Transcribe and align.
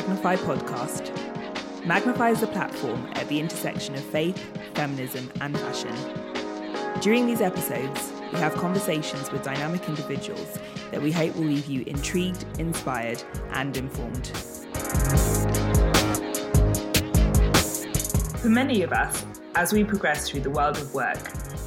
Magnify 0.00 0.36
podcast. 0.36 1.84
Magnify 1.84 2.30
is 2.30 2.42
a 2.42 2.46
platform 2.46 3.06
at 3.16 3.28
the 3.28 3.38
intersection 3.38 3.94
of 3.94 4.00
faith, 4.00 4.42
feminism, 4.72 5.30
and 5.42 5.54
fashion. 5.60 5.94
During 7.02 7.26
these 7.26 7.42
episodes, 7.42 8.10
we 8.32 8.38
have 8.38 8.54
conversations 8.54 9.30
with 9.30 9.42
dynamic 9.42 9.86
individuals 9.90 10.58
that 10.90 11.02
we 11.02 11.12
hope 11.12 11.36
will 11.36 11.44
leave 11.44 11.66
you 11.66 11.82
intrigued, 11.86 12.46
inspired, 12.58 13.22
and 13.50 13.76
informed. 13.76 14.28
For 18.38 18.48
many 18.48 18.80
of 18.80 18.94
us, 18.94 19.26
as 19.54 19.74
we 19.74 19.84
progress 19.84 20.30
through 20.30 20.40
the 20.40 20.50
world 20.50 20.78
of 20.78 20.94
work, 20.94 21.20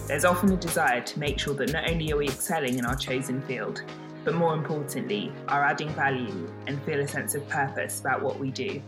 there's 0.08 0.26
often 0.26 0.52
a 0.52 0.58
desire 0.58 1.02
to 1.02 1.20
make 1.20 1.38
sure 1.38 1.54
that 1.54 1.72
not 1.72 1.88
only 1.88 2.12
are 2.12 2.18
we 2.18 2.30
excelling 2.30 2.80
in 2.80 2.86
our 2.86 2.96
chosen 2.96 3.44
field, 3.44 3.84
but 4.24 4.36
more 4.36 4.54
importantly, 4.54 5.32
are 5.48 5.64
adding 5.64 5.90
value 5.90 6.52
and 6.68 6.82
feel 6.84 7.00
a 7.00 7.08
sense 7.08 7.36
of 7.36 7.48
purpose 7.50 8.00
about 8.00 8.22
what 8.22 8.40
we 8.40 8.52
do. 8.52 8.82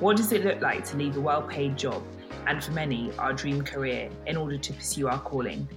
What 0.00 0.16
does 0.16 0.32
it 0.32 0.44
look 0.44 0.60
like 0.60 0.84
to 0.86 0.96
leave 0.96 1.16
a 1.16 1.20
well 1.20 1.42
paid 1.42 1.76
job 1.76 2.02
and 2.46 2.62
for 2.62 2.72
many, 2.72 3.12
our 3.18 3.32
dream 3.32 3.62
career 3.62 4.10
in 4.26 4.36
order 4.36 4.58
to 4.58 4.72
pursue 4.72 5.08
our 5.08 5.18
calling, 5.18 5.68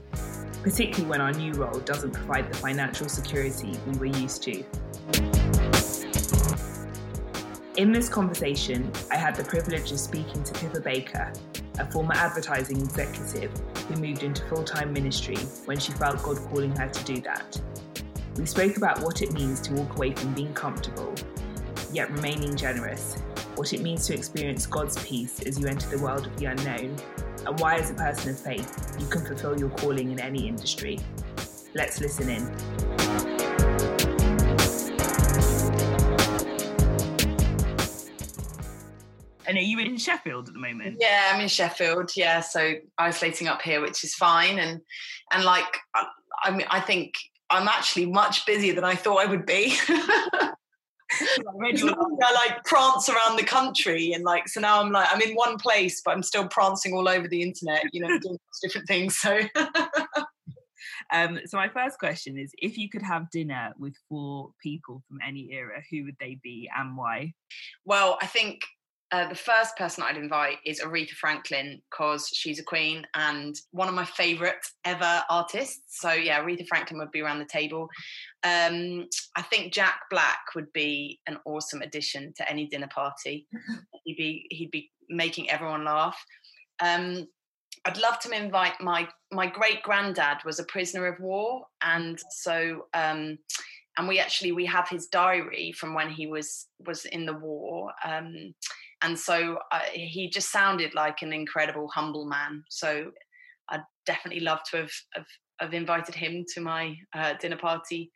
particularly 0.61 1.09
when 1.09 1.21
our 1.21 1.31
new 1.31 1.53
role 1.53 1.79
doesn't 1.79 2.11
provide 2.11 2.51
the 2.51 2.57
financial 2.57 3.07
security 3.07 3.79
we 3.87 3.97
were 3.97 4.05
used 4.05 4.43
to? 4.43 4.63
In 7.77 7.93
this 7.93 8.09
conversation, 8.09 8.91
I 9.09 9.15
had 9.15 9.35
the 9.35 9.43
privilege 9.45 9.91
of 9.91 9.99
speaking 9.99 10.43
to 10.43 10.53
Pippa 10.53 10.81
Baker, 10.81 11.31
a 11.79 11.89
former 11.89 12.13
advertising 12.13 12.77
executive 12.77 13.51
who 13.87 13.95
moved 13.95 14.23
into 14.23 14.45
full 14.47 14.65
time 14.65 14.91
ministry 14.91 15.37
when 15.65 15.79
she 15.79 15.93
felt 15.93 16.21
God 16.21 16.37
calling 16.49 16.75
her 16.75 16.89
to 16.89 17.03
do 17.05 17.21
that. 17.21 17.59
We 18.39 18.45
spoke 18.45 18.77
about 18.77 19.01
what 19.01 19.21
it 19.21 19.33
means 19.33 19.59
to 19.61 19.73
walk 19.73 19.97
away 19.97 20.13
from 20.13 20.33
being 20.33 20.53
comfortable, 20.53 21.13
yet 21.91 22.09
remaining 22.09 22.55
generous, 22.55 23.15
what 23.55 23.73
it 23.73 23.81
means 23.81 24.07
to 24.07 24.13
experience 24.13 24.65
God's 24.65 24.97
peace 25.03 25.41
as 25.41 25.59
you 25.59 25.67
enter 25.67 25.89
the 25.89 26.01
world 26.01 26.25
of 26.25 26.37
the 26.37 26.45
unknown, 26.45 26.95
and 27.45 27.59
why, 27.59 27.75
as 27.75 27.91
a 27.91 27.93
person 27.95 28.29
of 28.29 28.39
faith, 28.39 28.95
you 28.97 29.07
can 29.07 29.25
fulfill 29.25 29.59
your 29.59 29.67
calling 29.71 30.11
in 30.11 30.21
any 30.21 30.47
industry. 30.47 31.01
Let's 31.75 31.99
listen 31.99 32.29
in. 32.29 32.43
And 39.45 39.57
are 39.57 39.61
you 39.61 39.79
in 39.79 39.97
Sheffield 39.97 40.47
at 40.47 40.53
the 40.53 40.61
moment? 40.61 40.99
Yeah, 41.01 41.31
I'm 41.33 41.41
in 41.41 41.49
Sheffield. 41.49 42.11
Yeah, 42.15 42.39
so 42.39 42.75
isolating 42.97 43.49
up 43.49 43.61
here, 43.61 43.81
which 43.81 44.05
is 44.05 44.15
fine. 44.15 44.59
And 44.59 44.79
and 45.33 45.43
like, 45.43 45.77
I 46.45 46.51
mean, 46.51 46.67
I 46.69 46.79
think 46.79 47.15
I'm 47.49 47.67
actually 47.67 48.05
much 48.05 48.45
busier 48.45 48.73
than 48.73 48.83
I 48.83 48.95
thought 48.95 49.25
I 49.25 49.25
would 49.25 49.45
be. 49.45 49.75
I 51.11 52.33
like 52.33 52.63
prance 52.65 53.09
around 53.09 53.37
the 53.37 53.43
country 53.43 54.13
and 54.13 54.23
like 54.23 54.47
so 54.47 54.61
now 54.61 54.79
I'm 54.79 54.91
like 54.91 55.07
I'm 55.11 55.21
in 55.21 55.33
one 55.33 55.57
place 55.57 56.01
but 56.05 56.11
I'm 56.11 56.23
still 56.23 56.47
prancing 56.47 56.93
all 56.93 57.09
over 57.09 57.27
the 57.27 57.41
internet, 57.41 57.83
you 57.91 58.01
know, 58.01 58.19
doing 58.19 58.37
different 58.61 58.87
things. 58.87 59.17
So 59.17 59.39
um, 61.11 61.39
so 61.45 61.57
my 61.57 61.69
first 61.69 61.97
question 61.97 62.37
is 62.37 62.51
if 62.59 62.77
you 62.77 62.89
could 62.89 63.01
have 63.01 63.31
dinner 63.31 63.73
with 63.77 63.95
four 64.07 64.51
people 64.61 65.01
from 65.07 65.19
any 65.25 65.49
era, 65.51 65.81
who 65.89 66.03
would 66.05 66.17
they 66.19 66.39
be 66.43 66.69
and 66.77 66.95
why? 66.95 67.33
Well, 67.85 68.19
I 68.21 68.27
think 68.27 68.61
uh, 69.11 69.27
the 69.27 69.35
first 69.35 69.75
person 69.75 70.03
I'd 70.03 70.17
invite 70.17 70.57
is 70.65 70.81
Aretha 70.81 71.11
Franklin 71.11 71.81
because 71.89 72.29
she's 72.31 72.59
a 72.59 72.63
queen 72.63 73.07
and 73.15 73.55
one 73.71 73.87
of 73.87 73.95
my 73.95 74.05
favourite 74.05 74.53
ever 74.85 75.23
artists. 75.29 75.99
So 75.99 76.11
yeah, 76.11 76.39
Aretha 76.41 76.67
Franklin 76.67 76.99
would 76.99 77.11
be 77.11 77.21
around 77.21 77.39
the 77.39 77.45
table. 77.45 77.89
Um, 78.43 79.07
I 79.35 79.41
think 79.41 79.73
Jack 79.73 80.01
Black 80.11 80.39
would 80.55 80.71
be 80.73 81.19
an 81.27 81.37
awesome 81.45 81.81
addition 81.81 82.33
to 82.37 82.49
any 82.49 82.67
dinner 82.67 82.89
party. 82.93 83.47
he'd 84.05 84.15
be 84.15 84.45
he'd 84.51 84.71
be 84.71 84.91
making 85.09 85.49
everyone 85.49 85.85
laugh. 85.85 86.17
Um, 86.79 87.27
I'd 87.85 87.97
love 87.97 88.19
to 88.19 88.31
invite 88.31 88.79
my 88.79 89.07
my 89.31 89.47
great 89.47 89.81
granddad 89.81 90.37
was 90.45 90.59
a 90.59 90.65
prisoner 90.65 91.07
of 91.07 91.19
war, 91.19 91.65
and 91.81 92.19
so 92.29 92.85
um, 92.93 93.39
and 93.97 94.07
we 94.07 94.19
actually 94.19 94.51
we 94.51 94.65
have 94.65 94.87
his 94.87 95.07
diary 95.07 95.71
from 95.71 95.95
when 95.95 96.09
he 96.09 96.27
was 96.27 96.67
was 96.85 97.05
in 97.05 97.25
the 97.25 97.33
war. 97.33 97.91
Um, 98.05 98.53
and 99.01 99.17
so 99.17 99.57
uh, 99.71 99.81
he 99.93 100.29
just 100.29 100.51
sounded 100.51 100.93
like 100.93 101.21
an 101.21 101.33
incredible 101.33 101.87
humble 101.93 102.25
man 102.25 102.63
so 102.69 103.11
i'd 103.69 103.83
definitely 104.05 104.41
love 104.41 104.59
to 104.69 104.77
have 104.77 104.91
have, 105.13 105.25
have 105.59 105.73
invited 105.73 106.15
him 106.15 106.45
to 106.53 106.61
my 106.61 106.95
uh, 107.15 107.33
dinner 107.39 107.57
party 107.57 108.11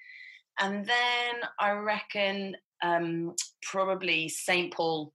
and 0.60 0.86
then 0.86 1.36
i 1.60 1.72
reckon 1.72 2.56
um, 2.84 3.34
probably 3.62 4.28
st 4.28 4.74
paul 4.74 5.14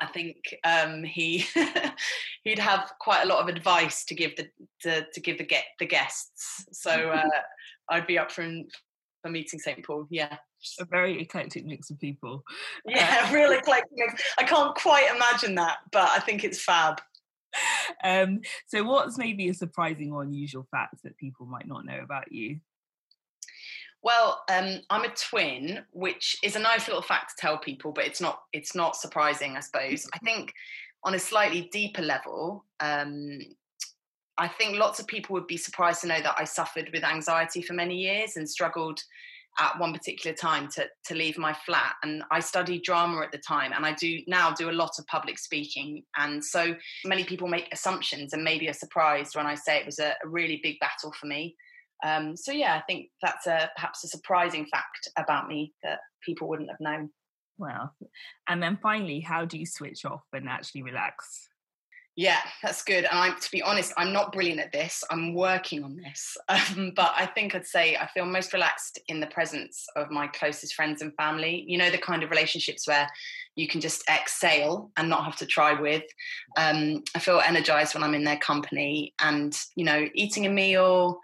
I 0.00 0.06
think 0.06 0.36
um, 0.64 1.04
he 1.04 1.44
he'd 2.44 2.58
have 2.58 2.92
quite 3.00 3.22
a 3.22 3.28
lot 3.28 3.40
of 3.40 3.54
advice 3.54 4.04
to 4.06 4.14
give 4.14 4.34
the 4.34 4.48
to, 4.82 5.06
to 5.12 5.20
give 5.20 5.38
the 5.38 5.44
get 5.44 5.64
the 5.78 5.86
guests. 5.86 6.64
So 6.72 6.90
uh, 6.90 7.28
I'd 7.90 8.06
be 8.06 8.18
up 8.18 8.32
for 8.32 8.44
for 9.22 9.30
meeting 9.30 9.60
St 9.60 9.84
Paul. 9.84 10.06
Yeah 10.10 10.36
a 10.80 10.84
very 10.84 11.20
eclectic 11.20 11.64
mix 11.64 11.90
of 11.90 11.98
people. 12.00 12.44
Yeah, 12.86 13.26
uh, 13.28 13.32
real 13.34 13.52
eclectic 13.52 13.90
mix. 13.94 14.22
I 14.38 14.44
can't 14.44 14.74
quite 14.74 15.14
imagine 15.14 15.54
that, 15.56 15.78
but 15.92 16.10
I 16.10 16.20
think 16.20 16.44
it's 16.44 16.62
fab. 16.62 17.00
Um, 18.02 18.40
so, 18.66 18.82
what's 18.82 19.16
maybe 19.16 19.48
a 19.48 19.54
surprising 19.54 20.12
or 20.12 20.22
unusual 20.22 20.66
fact 20.72 20.96
that 21.04 21.16
people 21.16 21.46
might 21.46 21.68
not 21.68 21.86
know 21.86 22.00
about 22.02 22.32
you? 22.32 22.58
Well, 24.04 24.42
um, 24.50 24.80
I'm 24.90 25.04
a 25.04 25.14
twin, 25.14 25.82
which 25.92 26.36
is 26.42 26.56
a 26.56 26.58
nice 26.58 26.88
little 26.88 27.02
fact 27.02 27.30
to 27.30 27.34
tell 27.38 27.56
people, 27.56 27.90
but 27.90 28.04
it's 28.04 28.20
not 28.20 28.42
it's 28.52 28.74
not 28.74 28.96
surprising, 28.96 29.56
I 29.56 29.60
suppose. 29.60 30.06
I 30.12 30.18
think 30.24 30.52
on 31.04 31.14
a 31.14 31.18
slightly 31.18 31.70
deeper 31.72 32.02
level, 32.02 32.66
um, 32.80 33.38
I 34.36 34.46
think 34.46 34.76
lots 34.76 35.00
of 35.00 35.06
people 35.06 35.32
would 35.34 35.46
be 35.46 35.56
surprised 35.56 36.02
to 36.02 36.08
know 36.08 36.20
that 36.20 36.34
I 36.36 36.44
suffered 36.44 36.90
with 36.92 37.02
anxiety 37.02 37.62
for 37.62 37.72
many 37.72 37.96
years 37.96 38.36
and 38.36 38.48
struggled 38.48 39.02
at 39.58 39.78
one 39.78 39.92
particular 39.92 40.34
time 40.34 40.68
to 40.68 40.86
to 41.04 41.14
leave 41.14 41.38
my 41.38 41.52
flat 41.66 41.94
and 42.02 42.22
I 42.30 42.40
studied 42.40 42.82
drama 42.82 43.20
at 43.20 43.32
the 43.32 43.38
time 43.38 43.72
and 43.72 43.86
I 43.86 43.92
do 43.92 44.20
now 44.26 44.52
do 44.52 44.70
a 44.70 44.72
lot 44.72 44.98
of 44.98 45.06
public 45.06 45.38
speaking 45.38 46.02
and 46.16 46.44
so 46.44 46.74
many 47.04 47.24
people 47.24 47.48
make 47.48 47.68
assumptions 47.72 48.32
and 48.32 48.42
maybe 48.42 48.68
are 48.68 48.74
surprised 48.74 49.36
when 49.36 49.46
I 49.46 49.54
say 49.54 49.78
it 49.78 49.86
was 49.86 49.98
a, 49.98 50.14
a 50.24 50.28
really 50.28 50.60
big 50.62 50.78
battle 50.80 51.12
for 51.12 51.26
me. 51.26 51.56
Um, 52.04 52.36
so 52.36 52.52
yeah 52.52 52.74
I 52.74 52.82
think 52.82 53.08
that's 53.22 53.46
a 53.46 53.70
perhaps 53.76 54.04
a 54.04 54.08
surprising 54.08 54.66
fact 54.66 55.08
about 55.16 55.48
me 55.48 55.72
that 55.82 56.00
people 56.24 56.48
wouldn't 56.48 56.70
have 56.70 56.80
known. 56.80 57.10
Well 57.58 57.94
and 58.48 58.62
then 58.62 58.78
finally 58.82 59.20
how 59.20 59.44
do 59.44 59.58
you 59.58 59.66
switch 59.66 60.04
off 60.04 60.24
and 60.32 60.48
actually 60.48 60.82
relax 60.82 61.48
yeah, 62.16 62.38
that's 62.62 62.84
good. 62.84 63.04
And 63.04 63.18
I'm, 63.18 63.40
to 63.40 63.50
be 63.50 63.60
honest, 63.60 63.92
I'm 63.96 64.12
not 64.12 64.32
brilliant 64.32 64.60
at 64.60 64.70
this. 64.70 65.02
I'm 65.10 65.34
working 65.34 65.82
on 65.82 65.96
this. 65.96 66.36
Um, 66.48 66.92
but 66.94 67.12
I 67.16 67.26
think 67.26 67.54
I'd 67.54 67.66
say 67.66 67.96
I 67.96 68.06
feel 68.06 68.26
most 68.26 68.52
relaxed 68.52 69.00
in 69.08 69.18
the 69.18 69.26
presence 69.26 69.86
of 69.96 70.10
my 70.10 70.28
closest 70.28 70.74
friends 70.74 71.02
and 71.02 71.12
family. 71.16 71.64
You 71.66 71.78
know, 71.78 71.90
the 71.90 71.98
kind 71.98 72.22
of 72.22 72.30
relationships 72.30 72.86
where 72.86 73.08
you 73.56 73.66
can 73.66 73.80
just 73.80 74.08
exhale 74.08 74.90
and 74.96 75.08
not 75.08 75.24
have 75.24 75.36
to 75.36 75.46
try 75.46 75.78
with. 75.78 76.04
Um, 76.56 77.02
I 77.14 77.18
feel 77.18 77.40
energized 77.44 77.94
when 77.94 78.04
I'm 78.04 78.14
in 78.14 78.24
their 78.24 78.38
company 78.38 79.14
and, 79.20 79.56
you 79.74 79.84
know, 79.84 80.06
eating 80.14 80.46
a 80.46 80.50
meal, 80.50 81.20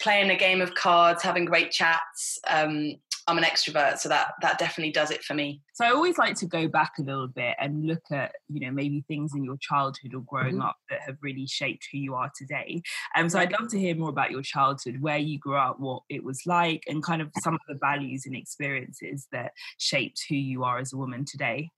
playing 0.00 0.30
a 0.30 0.36
game 0.36 0.60
of 0.60 0.74
cards, 0.74 1.22
having 1.22 1.44
great 1.44 1.70
chats. 1.70 2.38
Um, 2.48 2.96
I'm 3.26 3.38
an 3.38 3.44
extrovert, 3.44 3.98
so 3.98 4.08
that 4.08 4.34
that 4.42 4.58
definitely 4.58 4.92
does 4.92 5.10
it 5.10 5.22
for 5.24 5.34
me. 5.34 5.62
So 5.74 5.84
I 5.84 5.90
always 5.90 6.18
like 6.18 6.36
to 6.36 6.46
go 6.46 6.68
back 6.68 6.92
a 6.98 7.02
little 7.02 7.28
bit 7.28 7.56
and 7.58 7.86
look 7.86 8.02
at 8.12 8.32
you 8.48 8.60
know 8.60 8.70
maybe 8.70 9.04
things 9.08 9.32
in 9.34 9.44
your 9.44 9.56
childhood 9.58 10.14
or 10.14 10.20
growing 10.20 10.56
mm-hmm. 10.56 10.62
up 10.62 10.76
that 10.90 11.00
have 11.06 11.16
really 11.22 11.46
shaped 11.46 11.88
who 11.90 11.98
you 11.98 12.14
are 12.14 12.30
today. 12.36 12.82
Um, 13.16 13.28
so 13.28 13.38
I'd 13.38 13.52
love 13.52 13.68
to 13.70 13.78
hear 13.78 13.94
more 13.94 14.10
about 14.10 14.30
your 14.30 14.42
childhood, 14.42 15.00
where 15.00 15.18
you 15.18 15.38
grew 15.38 15.56
up, 15.56 15.80
what 15.80 16.02
it 16.08 16.22
was 16.22 16.42
like, 16.46 16.82
and 16.86 17.02
kind 17.02 17.22
of 17.22 17.30
some 17.42 17.54
of 17.54 17.60
the 17.68 17.78
values 17.80 18.26
and 18.26 18.36
experiences 18.36 19.26
that 19.32 19.52
shaped 19.78 20.24
who 20.28 20.36
you 20.36 20.64
are 20.64 20.78
as 20.78 20.92
a 20.92 20.96
woman 20.96 21.24
today. 21.24 21.70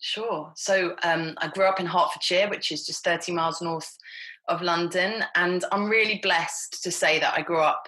Sure. 0.00 0.50
So 0.56 0.96
um, 1.02 1.34
I 1.38 1.48
grew 1.48 1.64
up 1.64 1.78
in 1.78 1.86
Hertfordshire, 1.86 2.48
which 2.48 2.72
is 2.72 2.86
just 2.86 3.04
30 3.04 3.32
miles 3.32 3.60
north 3.60 3.98
of 4.48 4.62
London, 4.62 5.24
and 5.34 5.64
I'm 5.70 5.88
really 5.88 6.18
blessed 6.22 6.82
to 6.82 6.90
say 6.90 7.20
that 7.20 7.34
I 7.36 7.42
grew 7.42 7.60
up 7.60 7.86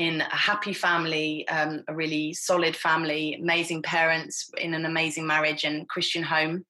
in 0.00 0.22
a 0.22 0.36
happy 0.50 0.72
family, 0.72 1.46
um, 1.48 1.84
a 1.86 1.94
really 1.94 2.32
solid 2.32 2.74
family, 2.74 3.34
amazing 3.34 3.82
parents, 3.82 4.50
in 4.56 4.72
an 4.72 4.86
amazing 4.86 5.26
marriage 5.26 5.62
and 5.64 5.86
Christian 5.90 6.22
home. 6.22 6.64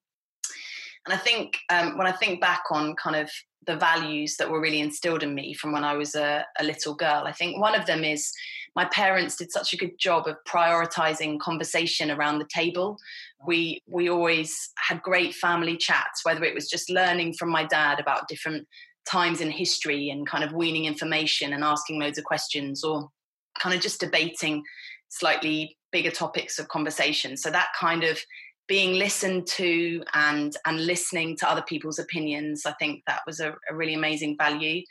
And 1.05 1.15
I 1.15 1.17
think 1.17 1.57
um, 1.69 1.97
when 1.97 2.09
I 2.09 2.13
think 2.13 2.41
back 2.41 2.65
on 2.73 2.97
kind 2.97 3.15
of 3.15 3.31
the 3.69 3.77
values 3.77 4.37
that 4.37 4.51
were 4.51 4.61
really 4.61 4.81
instilled 4.81 5.23
in 5.23 5.33
me 5.33 5.55
from 5.55 5.71
when 5.71 5.85
I 5.85 5.95
was 5.95 6.17
a, 6.17 6.45
a 6.59 6.65
little 6.65 6.95
girl, 6.97 7.23
I 7.25 7.33
think 7.33 7.61
one 7.61 7.79
of 7.79 7.87
them 7.87 8.03
is 8.03 8.33
my 8.75 8.87
parents 8.87 9.37
did 9.37 9.53
such 9.53 9.73
a 9.73 9.77
good 9.77 9.97
job 9.97 10.27
of 10.27 10.37
prioritizing 10.45 11.39
conversation 11.39 12.11
around 12.11 12.41
the 12.41 12.49
table. 12.53 12.99
We 13.47 13.81
we 13.87 14.11
always 14.11 14.71
had 14.77 15.03
great 15.03 15.35
family 15.35 15.77
chats, 15.77 16.25
whether 16.25 16.43
it 16.43 16.55
was 16.55 16.69
just 16.69 16.91
learning 16.91 17.35
from 17.35 17.49
my 17.49 17.65
dad 17.65 18.01
about 18.01 18.27
different 18.29 18.67
times 19.09 19.41
in 19.41 19.51
history 19.51 20.11
and 20.11 20.27
kind 20.27 20.45
of 20.45 20.53
weaning 20.53 20.85
information 20.85 21.53
and 21.53 21.63
asking 21.63 22.01
loads 22.01 22.19
of 22.19 22.25
questions, 22.25 22.83
or 22.85 23.09
kind 23.59 23.75
of 23.75 23.81
just 23.81 24.01
debating 24.01 24.63
slightly 25.09 25.77
bigger 25.93 26.11
topics 26.11 26.59
of 26.59 26.69
conversation. 26.69 27.37
So 27.37 27.51
that 27.51 27.69
kind 27.79 28.05
of 28.05 28.19
being 28.71 28.95
listened 28.95 29.49
to 29.49 30.01
and 30.15 30.57
and 30.65 30.87
listening 30.87 31.37
to 31.37 31.51
other 31.51 31.63
people's 31.63 31.99
opinions 31.99 32.65
i 32.65 32.73
think 32.75 33.03
that 33.05 33.21
was 33.27 33.41
a, 33.41 33.53
a 33.69 33.75
really 33.75 33.95
amazing 33.95 34.37
value. 34.39 34.83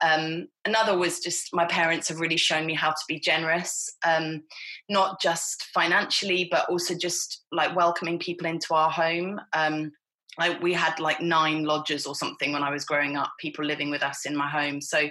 Um, 0.00 0.48
another 0.64 0.98
was 0.98 1.20
just 1.20 1.50
my 1.52 1.64
parents 1.64 2.08
have 2.08 2.18
really 2.18 2.36
shown 2.36 2.66
me 2.66 2.74
how 2.74 2.90
to 2.90 3.04
be 3.06 3.20
generous 3.20 3.94
um, 4.04 4.42
not 4.88 5.20
just 5.20 5.66
financially 5.72 6.48
but 6.50 6.68
also 6.68 6.96
just 6.96 7.44
like 7.52 7.76
welcoming 7.76 8.18
people 8.18 8.48
into 8.48 8.74
our 8.74 8.90
home. 8.90 9.40
Um, 9.52 9.92
like 10.36 10.60
we 10.60 10.72
had 10.72 10.98
like 10.98 11.20
nine 11.20 11.62
lodgers 11.62 12.06
or 12.06 12.16
something 12.16 12.52
when 12.52 12.64
i 12.64 12.70
was 12.70 12.84
growing 12.84 13.16
up 13.16 13.30
people 13.40 13.64
living 13.64 13.90
with 13.90 14.02
us 14.02 14.26
in 14.26 14.36
my 14.36 14.48
home. 14.48 14.80
So 14.80 15.08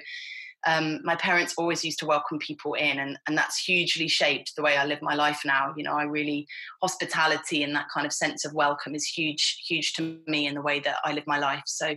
um, 0.67 0.99
my 1.03 1.15
parents 1.15 1.55
always 1.57 1.83
used 1.83 1.97
to 1.99 2.05
welcome 2.05 2.39
people 2.39 2.73
in 2.73 2.99
and, 2.99 3.17
and 3.25 3.37
that's 3.37 3.57
hugely 3.57 4.07
shaped 4.07 4.55
the 4.55 4.61
way 4.61 4.77
i 4.77 4.85
live 4.85 5.01
my 5.01 5.15
life 5.15 5.41
now. 5.45 5.73
You 5.77 5.83
know 5.83 5.93
i 5.93 6.03
really 6.03 6.45
hospitality 6.81 7.63
and 7.63 7.73
that 7.75 7.87
kind 7.93 8.05
of 8.05 8.13
sense 8.13 8.45
of 8.45 8.53
welcome 8.53 8.93
is 8.93 9.05
huge 9.05 9.63
huge 9.65 9.93
to 9.93 10.19
me 10.27 10.45
in 10.45 10.55
the 10.55 10.61
way 10.61 10.79
that 10.81 10.97
i 11.03 11.13
live 11.13 11.25
my 11.25 11.39
life. 11.39 11.63
So 11.65 11.95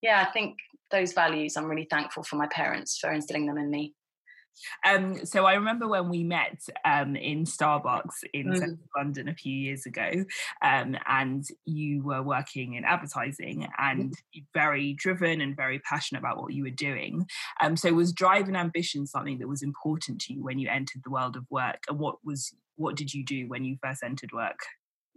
yeah 0.00 0.24
i 0.26 0.30
think 0.32 0.56
those 0.90 1.12
values 1.12 1.56
i'm 1.56 1.66
really 1.66 1.88
thankful 1.90 2.22
for 2.22 2.36
my 2.36 2.46
parents 2.46 2.98
for 2.98 3.10
instilling 3.10 3.46
them 3.46 3.58
in 3.58 3.70
me 3.70 3.94
um, 4.86 5.24
so 5.24 5.44
I 5.44 5.54
remember 5.54 5.88
when 5.88 6.08
we 6.08 6.24
met 6.24 6.60
um, 6.84 7.16
in 7.16 7.44
Starbucks 7.44 8.24
in 8.32 8.48
mm. 8.48 8.58
central 8.58 8.88
London 8.96 9.28
a 9.28 9.34
few 9.34 9.52
years 9.52 9.86
ago, 9.86 10.10
um, 10.62 10.96
and 11.06 11.44
you 11.64 12.02
were 12.02 12.22
working 12.22 12.74
in 12.74 12.84
advertising 12.84 13.68
and 13.78 14.14
very 14.54 14.94
driven 14.94 15.40
and 15.40 15.56
very 15.56 15.78
passionate 15.80 16.20
about 16.20 16.40
what 16.40 16.52
you 16.52 16.64
were 16.64 16.70
doing. 16.70 17.26
Um, 17.62 17.76
so 17.76 17.92
was 17.92 18.12
drive 18.12 18.48
and 18.48 18.56
ambition 18.56 19.06
something 19.06 19.38
that 19.38 19.48
was 19.48 19.62
important 19.62 20.20
to 20.22 20.34
you 20.34 20.42
when 20.42 20.58
you 20.58 20.68
entered 20.68 21.02
the 21.04 21.10
world 21.10 21.36
of 21.36 21.44
work? 21.50 21.82
And 21.88 21.98
what 21.98 22.16
was 22.24 22.54
what 22.76 22.96
did 22.96 23.12
you 23.12 23.24
do 23.24 23.48
when 23.48 23.64
you 23.64 23.76
first 23.82 24.02
entered 24.02 24.32
work? 24.32 24.58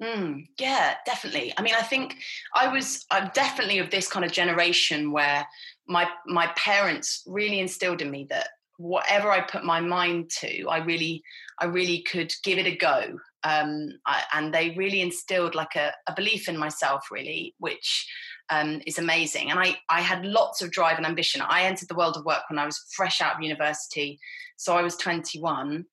Mm, 0.02 0.48
yeah, 0.60 0.96
definitely. 1.06 1.54
I 1.58 1.62
mean, 1.62 1.74
I 1.74 1.82
think 1.82 2.18
I 2.54 2.68
was 2.68 3.06
I'm 3.12 3.32
definitely 3.34 3.80
of 3.80 3.92
this 3.92 4.08
kind 4.10 4.26
of 4.26 4.32
generation 4.32 5.12
where 5.12 5.48
my 5.88 6.08
my 6.26 6.48
parents 6.58 7.24
really 7.26 7.60
instilled 7.60 8.02
in 8.02 8.12
me 8.12 8.28
that 8.30 8.50
whatever 8.78 9.32
I 9.32 9.42
put 9.42 9.64
my 9.64 9.80
mind 9.80 10.30
to, 10.40 10.66
I 10.68 10.78
really, 10.78 11.24
I 11.60 11.66
really 11.66 12.02
could 12.04 12.34
give 12.44 12.58
it 12.58 12.66
a 12.66 12.76
go. 12.76 13.18
Um, 13.44 13.90
I, 14.06 14.24
and 14.34 14.54
they 14.54 14.72
really 14.72 15.02
instilled 15.02 15.54
like 15.54 15.76
a, 15.76 15.94
a, 16.08 16.14
belief 16.16 16.50
in 16.50 16.58
myself, 16.58 17.08
really, 17.12 17.54
which 17.60 18.08
um, 18.50 18.82
is 18.88 18.98
amazing. 18.98 19.52
And 19.52 19.60
I, 19.60 19.78
I 19.88 20.02
had 20.02 20.26
lots 20.26 20.64
of 20.64 20.72
drive 20.72 20.98
and 20.98 21.06
ambition. 21.06 21.42
I 21.42 21.64
entered 21.64 21.88
the 21.88 21.96
world 21.96 22.18
of 22.18 22.26
work 22.26 22.42
when 22.50 22.58
I 22.58 22.66
was 22.66 22.84
fresh 22.96 23.22
out 23.22 23.36
of 23.36 23.42
university, 23.42 24.20
so 24.58 24.76
I 24.76 24.82
was 24.82 24.96
21, 24.96 25.86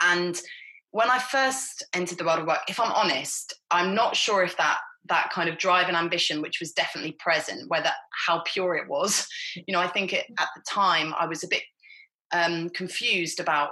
and 0.00 0.40
when 0.90 1.10
I 1.10 1.18
first 1.18 1.84
entered 1.92 2.18
the 2.18 2.24
world 2.24 2.38
of 2.38 2.46
work, 2.46 2.60
if 2.68 2.80
I'm 2.80 2.92
honest, 2.92 3.52
I'm 3.70 3.94
not 3.94 4.16
sure 4.16 4.42
if 4.42 4.56
that 4.56 4.78
that 5.08 5.30
kind 5.30 5.48
of 5.48 5.58
drive 5.58 5.86
and 5.86 5.96
ambition, 5.96 6.42
which 6.42 6.58
was 6.58 6.72
definitely 6.72 7.12
present, 7.12 7.68
whether 7.68 7.90
how 8.26 8.42
pure 8.46 8.74
it 8.76 8.88
was. 8.88 9.28
You 9.66 9.72
know, 9.72 9.80
I 9.80 9.88
think 9.88 10.12
it, 10.12 10.26
at 10.38 10.48
the 10.54 10.62
time 10.68 11.14
I 11.18 11.26
was 11.26 11.42
a 11.42 11.48
bit 11.48 11.62
um, 12.32 12.70
confused 12.70 13.40
about 13.40 13.70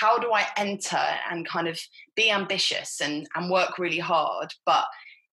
how 0.00 0.18
do 0.18 0.32
I 0.32 0.46
enter 0.56 1.04
and 1.30 1.46
kind 1.46 1.68
of 1.68 1.78
be 2.16 2.30
ambitious 2.30 3.00
and, 3.00 3.26
and 3.34 3.50
work 3.50 3.78
really 3.78 3.98
hard, 3.98 4.52
but 4.66 4.86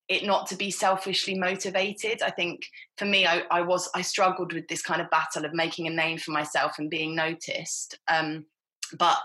it 0.08 0.26
not 0.26 0.48
to 0.48 0.56
be 0.56 0.72
selfishly 0.72 1.38
motivated. 1.38 2.22
I 2.24 2.32
think 2.32 2.66
for 2.98 3.06
me, 3.06 3.28
I, 3.28 3.44
I 3.52 3.62
was 3.62 3.90
I 3.94 4.02
struggled 4.02 4.54
with 4.54 4.68
this 4.68 4.82
kind 4.82 5.02
of 5.02 5.10
battle 5.12 5.46
of 5.46 5.54
making 5.54 5.88
a 5.88 5.92
name 5.92 6.18
for 6.18 6.32
myself 6.32 6.80
and 6.80 6.90
being 6.90 7.16
noticed. 7.16 7.98
Um, 8.08 8.46
but 8.98 9.18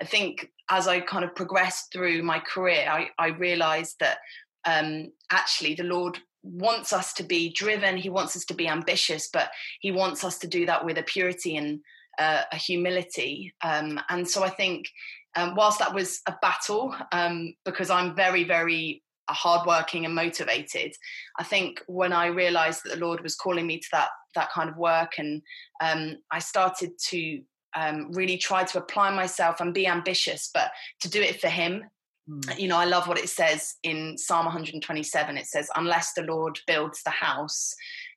I 0.00 0.04
think 0.04 0.50
as 0.70 0.86
I 0.86 1.00
kind 1.00 1.24
of 1.24 1.34
progressed 1.34 1.92
through 1.92 2.22
my 2.22 2.38
career, 2.38 2.86
I, 2.88 3.08
I 3.18 3.28
realized 3.28 3.96
that 3.98 4.18
um, 4.64 5.10
actually 5.30 5.74
the 5.74 5.82
Lord 5.82 6.18
wants 6.44 6.92
us 6.92 7.12
to 7.14 7.24
be 7.24 7.52
driven. 7.52 7.96
He 7.96 8.10
wants 8.10 8.36
us 8.36 8.44
to 8.46 8.54
be 8.54 8.68
ambitious, 8.68 9.28
but 9.32 9.50
He 9.80 9.90
wants 9.90 10.22
us 10.22 10.38
to 10.38 10.46
do 10.46 10.66
that 10.66 10.84
with 10.84 10.98
a 10.98 11.02
purity 11.02 11.56
and 11.56 11.80
uh, 12.18 12.42
a 12.52 12.56
humility. 12.56 13.54
Um, 13.62 14.00
and 14.08 14.28
so 14.28 14.42
I 14.42 14.50
think, 14.50 14.88
um, 15.36 15.54
whilst 15.54 15.78
that 15.78 15.94
was 15.94 16.20
a 16.26 16.34
battle, 16.42 16.94
um, 17.12 17.54
because 17.64 17.90
I'm 17.90 18.14
very, 18.14 18.44
very 18.44 19.02
hardworking 19.30 20.04
and 20.04 20.14
motivated, 20.14 20.94
I 21.38 21.44
think 21.44 21.82
when 21.86 22.12
I 22.12 22.26
realised 22.26 22.82
that 22.84 22.94
the 22.94 23.04
Lord 23.04 23.22
was 23.22 23.36
calling 23.36 23.66
me 23.66 23.78
to 23.78 23.88
that 23.92 24.08
that 24.34 24.50
kind 24.52 24.68
of 24.68 24.76
work, 24.76 25.12
and 25.18 25.42
um, 25.82 26.16
I 26.30 26.38
started 26.38 26.90
to 27.08 27.40
um, 27.76 28.12
really 28.12 28.36
try 28.36 28.64
to 28.64 28.78
apply 28.78 29.10
myself 29.10 29.60
and 29.60 29.74
be 29.74 29.86
ambitious, 29.86 30.50
but 30.52 30.70
to 31.00 31.08
do 31.08 31.20
it 31.20 31.40
for 31.40 31.48
Him. 31.48 31.84
Mm. 32.28 32.58
You 32.58 32.68
know, 32.68 32.76
I 32.76 32.84
love 32.84 33.08
what 33.08 33.18
it 33.18 33.28
says 33.28 33.76
in 33.82 34.18
Psalm 34.18 34.44
127. 34.46 35.36
It 35.36 35.46
says, 35.46 35.70
"Unless 35.76 36.14
the 36.14 36.22
Lord 36.22 36.58
builds 36.66 37.02
the 37.02 37.10
house." 37.10 37.74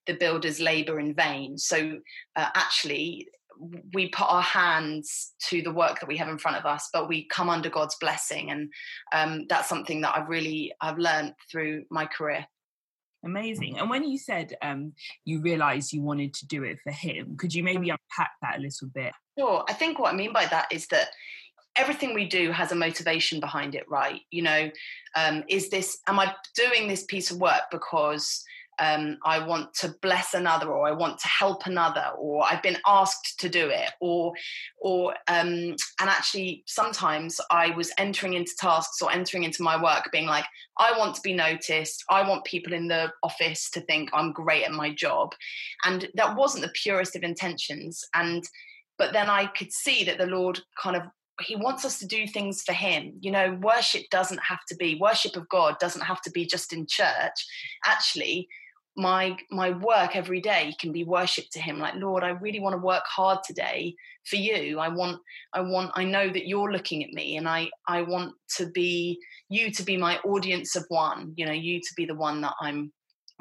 the 0.08 0.14
builders 0.16 0.60
labor 0.60 1.00
in 1.00 1.14
vain 1.14 1.58
so 1.58 2.00
uh, 2.36 2.50
actually 2.56 3.28
we 3.94 4.10
put 4.10 4.30
our 4.30 4.42
hands 4.42 5.34
to 5.50 5.62
the 5.62 5.72
work 5.72 6.00
that 6.00 6.08
we 6.08 6.18
have 6.18 6.30
in 6.30 6.38
front 6.38 6.58
of 6.58 6.66
us, 6.66 6.90
but 6.92 7.08
we 7.08 7.28
come 7.28 7.50
under 7.50 7.70
God's 7.70 7.96
blessing, 7.96 8.52
and 8.52 8.72
um, 9.14 9.46
that's 9.48 9.70
something 9.70 10.02
that 10.02 10.16
I've 10.16 10.30
really 10.30 10.74
I've 10.82 10.98
learned 10.98 11.34
through 11.52 11.86
my 11.90 12.06
career. 12.06 12.46
Amazing. 13.24 13.78
And 13.78 13.90
when 13.90 14.04
you 14.04 14.18
said 14.18 14.56
um, 14.64 14.94
you 15.26 15.42
realised 15.42 15.94
you 15.94 16.02
wanted 16.02 16.34
to 16.36 16.48
do 16.48 16.64
it 16.64 16.80
for 16.84 16.92
Him, 16.92 17.38
could 17.38 17.54
you 17.54 17.64
maybe 17.64 17.90
unpack 17.90 18.32
that 18.42 18.58
a 18.58 18.62
little 18.62 18.88
bit? 18.88 19.14
Sure. 19.38 19.64
I 19.70 19.74
think 19.74 20.00
what 20.00 20.14
I 20.14 20.18
mean 20.18 20.34
by 20.34 20.48
that 20.48 20.68
is 20.72 20.88
that 20.88 21.10
everything 21.76 22.14
we 22.14 22.28
do 22.28 22.52
has 22.52 22.72
a 22.72 22.76
motivation 22.76 23.40
behind 23.40 23.76
it, 23.76 23.88
right? 23.88 24.22
You 24.32 24.42
know, 24.42 24.72
um, 25.16 25.44
is 25.48 25.70
this? 25.70 26.00
Am 26.08 26.20
I 26.20 26.34
doing 26.56 26.88
this 26.88 27.04
piece 27.04 27.32
of 27.32 27.38
work 27.38 27.64
because? 27.72 28.44
Um, 28.82 29.20
I 29.24 29.46
want 29.46 29.76
to 29.76 29.94
bless 30.02 30.34
another, 30.34 30.68
or 30.68 30.88
I 30.88 30.92
want 30.92 31.20
to 31.20 31.28
help 31.28 31.68
another, 31.68 32.06
or 32.18 32.44
I've 32.44 32.64
been 32.64 32.80
asked 32.88 33.40
to 33.40 33.48
do 33.48 33.70
it, 33.70 33.92
or, 34.02 34.34
or, 34.80 35.12
um, 35.28 35.76
and 36.00 36.10
actually 36.10 36.64
sometimes 36.66 37.40
I 37.52 37.70
was 37.70 37.92
entering 38.00 38.34
into 38.34 38.54
tasks 38.60 39.00
or 39.00 39.12
entering 39.12 39.44
into 39.44 39.62
my 39.62 39.82
work 39.82 40.10
being 40.12 40.26
like, 40.26 40.46
I 40.80 40.98
want 40.98 41.14
to 41.14 41.22
be 41.22 41.34
noticed. 41.34 42.04
I 42.10 42.28
want 42.28 42.44
people 42.44 42.74
in 42.74 42.88
the 42.88 43.12
office 43.22 43.70
to 43.72 43.82
think 43.82 44.10
I'm 44.14 44.32
great 44.32 44.64
at 44.64 44.72
my 44.72 44.92
job, 44.92 45.36
and 45.86 46.10
that 46.16 46.36
wasn't 46.36 46.64
the 46.64 46.74
purest 46.74 47.16
of 47.16 47.22
intentions. 47.22 48.04
And 48.16 48.44
but 48.98 49.14
then 49.14 49.30
I 49.30 49.46
could 49.46 49.72
see 49.72 50.04
that 50.06 50.18
the 50.18 50.26
Lord 50.26 50.60
kind 50.82 50.96
of 50.96 51.04
he 51.40 51.56
wants 51.56 51.86
us 51.86 51.98
to 51.98 52.06
do 52.06 52.28
things 52.28 52.62
for 52.62 52.74
him 52.74 53.14
you 53.20 53.32
know 53.32 53.58
worship 53.64 54.04
doesn't 54.12 54.40
have 54.48 54.64
to 54.68 54.76
be 54.76 55.00
worship 55.02 55.36
of 55.36 55.50
god 55.50 55.76
doesn't 55.80 56.02
have 56.02 56.22
to 56.22 56.30
be 56.30 56.46
just 56.46 56.72
in 56.72 56.86
church 56.88 57.48
actually 57.86 58.48
my 58.98 59.38
my 59.50 59.72
work 59.72 60.16
every 60.16 60.42
day 60.42 60.74
can 60.80 60.92
be 60.92 61.04
worship 61.04 61.46
to 61.52 61.62
him 61.62 61.80
like 61.80 61.96
lord 61.96 62.24
i 62.24 62.30
really 62.30 62.60
want 62.60 62.74
to 62.74 62.78
work 62.78 63.04
hard 63.06 63.40
today 63.46 63.96
for 64.26 64.36
you. 64.36 64.78
I 64.80 64.88
want 64.90 65.20
i 65.54 65.62
want 65.62 65.92
i 65.96 66.04
know 66.04 66.28
that 66.30 66.48
you're 66.48 66.72
looking 66.72 67.04
at 67.04 67.12
me 67.12 67.38
and 67.38 67.48
i 67.48 67.70
i 67.88 68.02
want 68.02 68.34
to 68.58 68.70
be 68.70 69.20
you 69.50 69.72
to 69.72 69.84
be 69.84 69.98
my 69.98 70.18
audience 70.20 70.76
of 70.76 70.86
one 70.90 71.34
you 71.36 71.46
know 71.46 71.52
you 71.52 71.80
to 71.80 71.94
be 71.96 72.06
the 72.06 72.16
one 72.16 72.42
that 72.42 72.54
i'm 72.62 72.92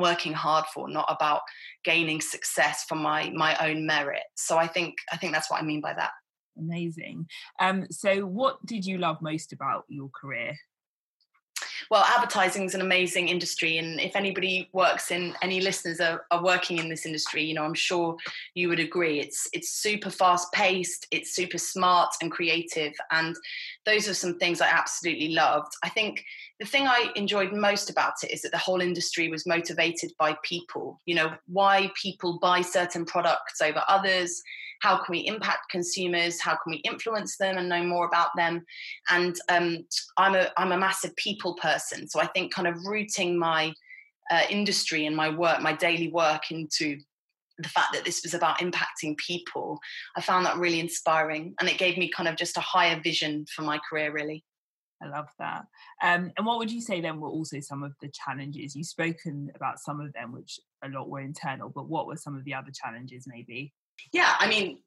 working 0.01 0.33
hard 0.33 0.65
for 0.75 0.89
not 0.89 1.07
about 1.09 1.43
gaining 1.85 2.21
success 2.21 2.85
for 2.89 2.97
my 2.97 3.31
my 3.31 3.55
own 3.69 3.87
merit. 3.87 4.23
So 4.35 4.57
i 4.57 4.67
think 4.67 4.95
i 5.13 5.17
think 5.17 5.33
that's 5.33 5.51
what 5.51 5.63
i 5.63 5.65
mean 5.65 5.81
by 5.81 5.95
that. 5.95 6.11
Amazing. 6.59 7.27
Um 7.61 7.87
so 7.91 8.27
what 8.27 8.65
did 8.67 8.85
you 8.85 8.99
love 8.99 9.19
most 9.23 9.53
about 9.53 9.85
your 9.89 10.09
career 10.09 10.57
well, 11.91 12.05
advertising 12.05 12.65
is 12.65 12.77
an 12.77 12.81
amazing 12.81 13.29
industry, 13.29 13.77
and 13.79 14.01
if 14.01 14.15
anybody 14.15 14.71
works 14.73 15.11
in 15.11 15.35
any 15.43 15.61
listeners 15.61 15.99
are, 15.99 16.25
are 16.31 16.43
working 16.43 16.79
in 16.79 16.89
this 16.89 17.05
industry, 17.05 17.43
you 17.43 17.53
know, 17.53 17.65
I'm 17.65 17.75
sure 17.75 18.17
you 18.55 18.69
would 18.69 18.79
agree. 18.79 19.19
It's 19.19 19.49
it's 19.53 19.71
super 19.71 20.09
fast 20.09 20.53
paced, 20.53 21.09
it's 21.11 21.35
super 21.35 21.59
smart 21.59 22.15
and 22.23 22.31
creative, 22.31 22.93
and 23.11 23.35
those 23.85 24.09
are 24.09 24.15
some 24.15 24.39
things 24.39 24.61
I 24.61 24.69
absolutely 24.69 25.31
loved. 25.31 25.73
I 25.83 25.89
think 25.89 26.25
the 26.61 26.67
thing 26.67 26.87
I 26.87 27.11
enjoyed 27.17 27.53
most 27.53 27.91
about 27.91 28.23
it 28.23 28.31
is 28.31 28.43
that 28.43 28.53
the 28.53 28.59
whole 28.59 28.81
industry 28.81 29.29
was 29.29 29.45
motivated 29.45 30.13
by 30.17 30.37
people. 30.45 31.01
You 31.07 31.17
know, 31.17 31.33
why 31.49 31.91
people 32.01 32.39
buy 32.39 32.61
certain 32.61 33.05
products 33.05 33.61
over 33.61 33.83
others 33.89 34.41
how 34.81 34.97
can 34.97 35.13
we 35.13 35.21
impact 35.21 35.71
consumers 35.71 36.41
how 36.41 36.53
can 36.53 36.73
we 36.73 36.77
influence 36.79 37.37
them 37.37 37.57
and 37.57 37.69
know 37.69 37.83
more 37.83 38.07
about 38.07 38.31
them 38.37 38.65
and 39.11 39.37
um, 39.49 39.79
i'm 40.17 40.35
a 40.35 40.49
i'm 40.57 40.73
a 40.73 40.79
massive 40.79 41.15
people 41.17 41.55
person 41.57 42.09
so 42.09 42.21
i 42.21 42.27
think 42.27 42.53
kind 42.53 42.69
of 42.69 42.85
rooting 42.87 43.39
my 43.39 43.73
uh, 44.31 44.43
industry 44.49 45.07
and 45.07 45.17
my 45.17 45.29
work 45.29 45.61
my 45.61 45.73
daily 45.73 46.11
work 46.11 46.51
into 46.51 46.99
the 47.59 47.69
fact 47.69 47.93
that 47.93 48.05
this 48.05 48.23
was 48.23 48.35
about 48.35 48.59
impacting 48.59 49.17
people 49.17 49.79
i 50.17 50.21
found 50.21 50.45
that 50.45 50.57
really 50.57 50.81
inspiring 50.81 51.55
and 51.61 51.69
it 51.69 51.79
gave 51.79 51.99
me 51.99 52.11
kind 52.11 52.29
of 52.29 52.37
just 52.37 52.57
a 52.57 52.61
higher 52.61 53.01
vision 53.03 53.45
for 53.55 53.63
my 53.63 53.79
career 53.89 54.13
really 54.13 54.45
I 55.03 55.09
love 55.09 55.29
that. 55.39 55.65
Um, 56.03 56.31
and 56.37 56.47
what 56.47 56.59
would 56.59 56.71
you 56.71 56.81
say 56.81 57.01
then 57.01 57.21
were 57.21 57.29
also 57.29 57.61
some 57.61 57.83
of 57.83 57.95
the 58.01 58.11
challenges? 58.11 58.77
You've 58.77 58.87
spoken 58.87 59.51
about 59.55 59.79
some 59.79 60.01
of 60.01 60.13
them, 60.13 60.33
which 60.33 60.61
a 60.85 60.89
lot 60.89 61.09
were 61.09 61.21
internal, 61.21 61.71
but 61.71 61.89
what 61.89 62.07
were 62.07 62.17
some 62.17 62.37
of 62.37 62.45
the 62.45 62.55
other 62.55 62.71
challenges 62.71 63.25
maybe? 63.27 63.73
Yeah, 64.13 64.35
I 64.39 64.49
mean, 64.49 64.79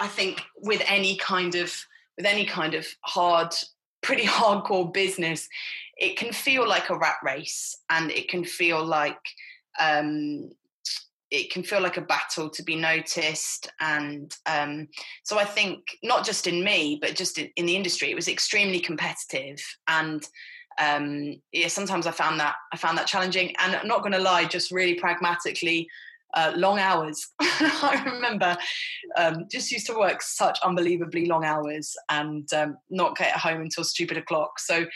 I 0.00 0.06
think 0.06 0.42
with 0.62 0.82
any 0.86 1.16
kind 1.16 1.54
of 1.54 1.72
with 2.16 2.26
any 2.26 2.44
kind 2.44 2.74
of 2.74 2.86
hard 3.02 3.54
pretty 4.02 4.24
hardcore 4.26 4.92
business, 4.92 5.48
it 5.96 6.16
can 6.16 6.32
feel 6.32 6.68
like 6.68 6.90
a 6.90 6.98
rat 6.98 7.16
race 7.22 7.76
and 7.90 8.10
it 8.10 8.28
can 8.28 8.44
feel 8.44 8.84
like 8.84 9.20
um, 9.80 10.50
it 11.30 11.50
can 11.50 11.62
feel 11.62 11.80
like 11.80 11.96
a 11.96 12.02
battle 12.02 12.50
to 12.50 12.62
be 12.62 12.76
noticed. 12.76 13.70
And 13.80 14.34
um, 14.46 14.88
so 15.24 15.38
i 15.38 15.44
think 15.44 15.80
not 16.02 16.24
just 16.24 16.46
in 16.46 16.62
me 16.62 16.98
but 17.00 17.16
just 17.16 17.38
in, 17.38 17.48
in 17.56 17.66
the 17.66 17.76
industry 17.76 18.10
it 18.10 18.16
was 18.16 18.28
extremely 18.28 18.80
competitive. 18.80 19.58
And 19.88 20.22
um, 20.78 21.40
yeah 21.52 21.68
sometimes 21.68 22.06
i 22.06 22.10
found 22.10 22.40
that 22.40 22.54
i 22.72 22.76
found 22.76 22.98
that 22.98 23.06
challenging. 23.06 23.54
And 23.58 23.74
I'm 23.74 23.88
not 23.88 24.02
going 24.02 24.12
to 24.12 24.18
lie 24.18 24.44
just 24.44 24.70
really 24.70 24.94
pragmatically 24.94 25.88
uh, 26.34 26.52
long 26.56 26.78
hours. 26.78 27.26
I 27.40 28.02
remember 28.06 28.56
um, 29.16 29.46
just 29.50 29.70
used 29.70 29.86
to 29.86 29.94
work 29.94 30.22
such 30.22 30.58
unbelievably 30.64 31.26
long 31.26 31.44
hours 31.44 31.94
and 32.08 32.52
um, 32.54 32.76
not 32.90 33.16
get 33.16 33.36
home 33.36 33.60
until 33.60 33.84
stupid 33.84 34.16
o'clock. 34.16 34.58
So 34.58 34.86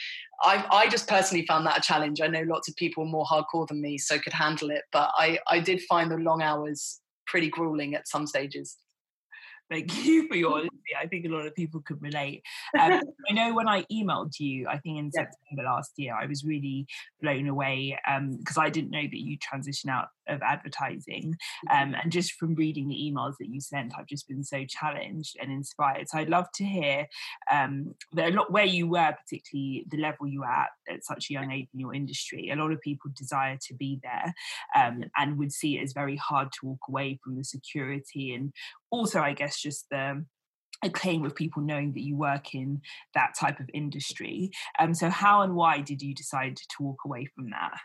I, 0.43 0.67
I 0.71 0.89
just 0.89 1.09
personally 1.09 1.47
found 1.47 1.67
that 1.67 1.79
a 1.79 1.81
challenge. 1.81 2.21
I 2.21 2.27
know 2.27 2.43
lots 2.43 2.69
of 2.69 2.77
people 2.77 3.05
more 3.05 3.25
hardcore 3.25 3.67
than 3.67 3.81
me, 3.81 3.99
so 3.99 4.19
could 4.19 4.33
handle 4.33 4.71
it, 4.71 4.83
but 4.93 5.11
I, 5.17 5.39
I 5.49 5.61
did 5.61 5.83
find 5.83 6.11
the 6.11 6.17
long 6.17 6.43
hours 6.43 7.01
pretty 7.27 7.49
grueling 7.49 7.95
at 7.95 8.09
some 8.09 8.27
stages. 8.27 8.77
Thank 9.71 10.05
you 10.05 10.29
for 10.29 10.37
your 10.37 10.53
honesty. 10.53 10.77
I 11.01 11.07
think 11.07 11.27
a 11.27 11.29
lot 11.29 11.47
of 11.47 11.55
people 11.55 11.81
could 11.81 12.01
relate. 12.01 12.43
Um, 12.79 13.01
I 13.29 13.33
know 13.33 13.55
when 13.55 13.69
I 13.69 13.85
emailed 13.93 14.39
you, 14.39 14.67
I 14.69 14.79
think 14.79 14.99
in. 14.99 15.11
September 15.17 15.65
last 15.65 15.93
year, 15.97 16.15
I 16.15 16.27
was 16.27 16.45
really 16.45 16.87
blown 17.21 17.49
away 17.49 17.99
because 18.39 18.57
um, 18.57 18.63
I 18.63 18.71
didn't 18.71 18.91
know 18.91 19.03
that 19.03 19.21
you 19.21 19.39
transitioned 19.39 19.91
out 19.91 20.09
of 20.29 20.43
advertising. 20.43 21.37
Um, 21.71 21.95
and 21.95 22.11
just 22.11 22.33
from 22.33 22.55
reading 22.55 22.89
the 22.89 22.95
emails 22.95 23.35
that 23.39 23.49
you 23.49 23.61
sent, 23.61 23.95
I've 23.97 24.07
just 24.07 24.29
been 24.29 24.45
so 24.45 24.65
challenged 24.69 25.37
and 25.41 25.51
inspired. 25.51 26.09
So 26.09 26.19
I'd 26.19 26.29
love 26.29 26.47
to 26.55 26.65
hear 26.65 27.07
um, 27.51 27.95
a 28.17 28.31
lot 28.31 28.53
where 28.53 28.65
you 28.65 28.89
were, 28.89 29.15
particularly 29.25 29.85
the 29.91 29.99
level 29.99 30.27
you 30.27 30.41
were 30.41 30.47
at 30.47 30.69
at 30.89 31.05
such 31.05 31.31
a 31.31 31.33
young 31.33 31.51
age 31.51 31.69
in 31.73 31.81
your 31.81 31.95
industry. 31.95 32.51
A 32.51 32.57
lot 32.57 32.73
of 32.73 32.81
people 32.81 33.11
desire 33.15 33.59
to 33.69 33.75
be 33.75 34.01
there 34.03 34.35
um, 34.75 35.05
and 35.17 35.39
would 35.39 35.53
see 35.53 35.79
it 35.79 35.83
as 35.83 35.93
very 35.93 36.17
hard 36.17 36.49
to 36.53 36.67
walk 36.67 36.81
away 36.89 37.19
from 37.23 37.37
the 37.37 37.45
security 37.45 38.35
and 38.35 38.53
also, 38.91 39.21
I 39.21 39.33
guess, 39.33 39.61
just 39.61 39.87
the 39.91 40.25
acclaim 40.85 41.25
of 41.25 41.35
people 41.35 41.63
knowing 41.63 41.93
that 41.93 42.03
you 42.03 42.17
work 42.17 42.55
in 42.55 42.81
that 43.15 43.35
type 43.39 43.61
of 43.61 43.71
industry. 43.73 44.51
Um, 44.79 44.95
so, 44.95 45.09
how 45.09 45.43
and 45.43 45.55
why 45.55 45.81
did 45.81 46.03
you 46.03 46.15
decide 46.15 46.57
to 46.57 46.83
walk 46.83 47.01
away 47.05 47.27
from 47.35 47.51
that? 47.51 47.79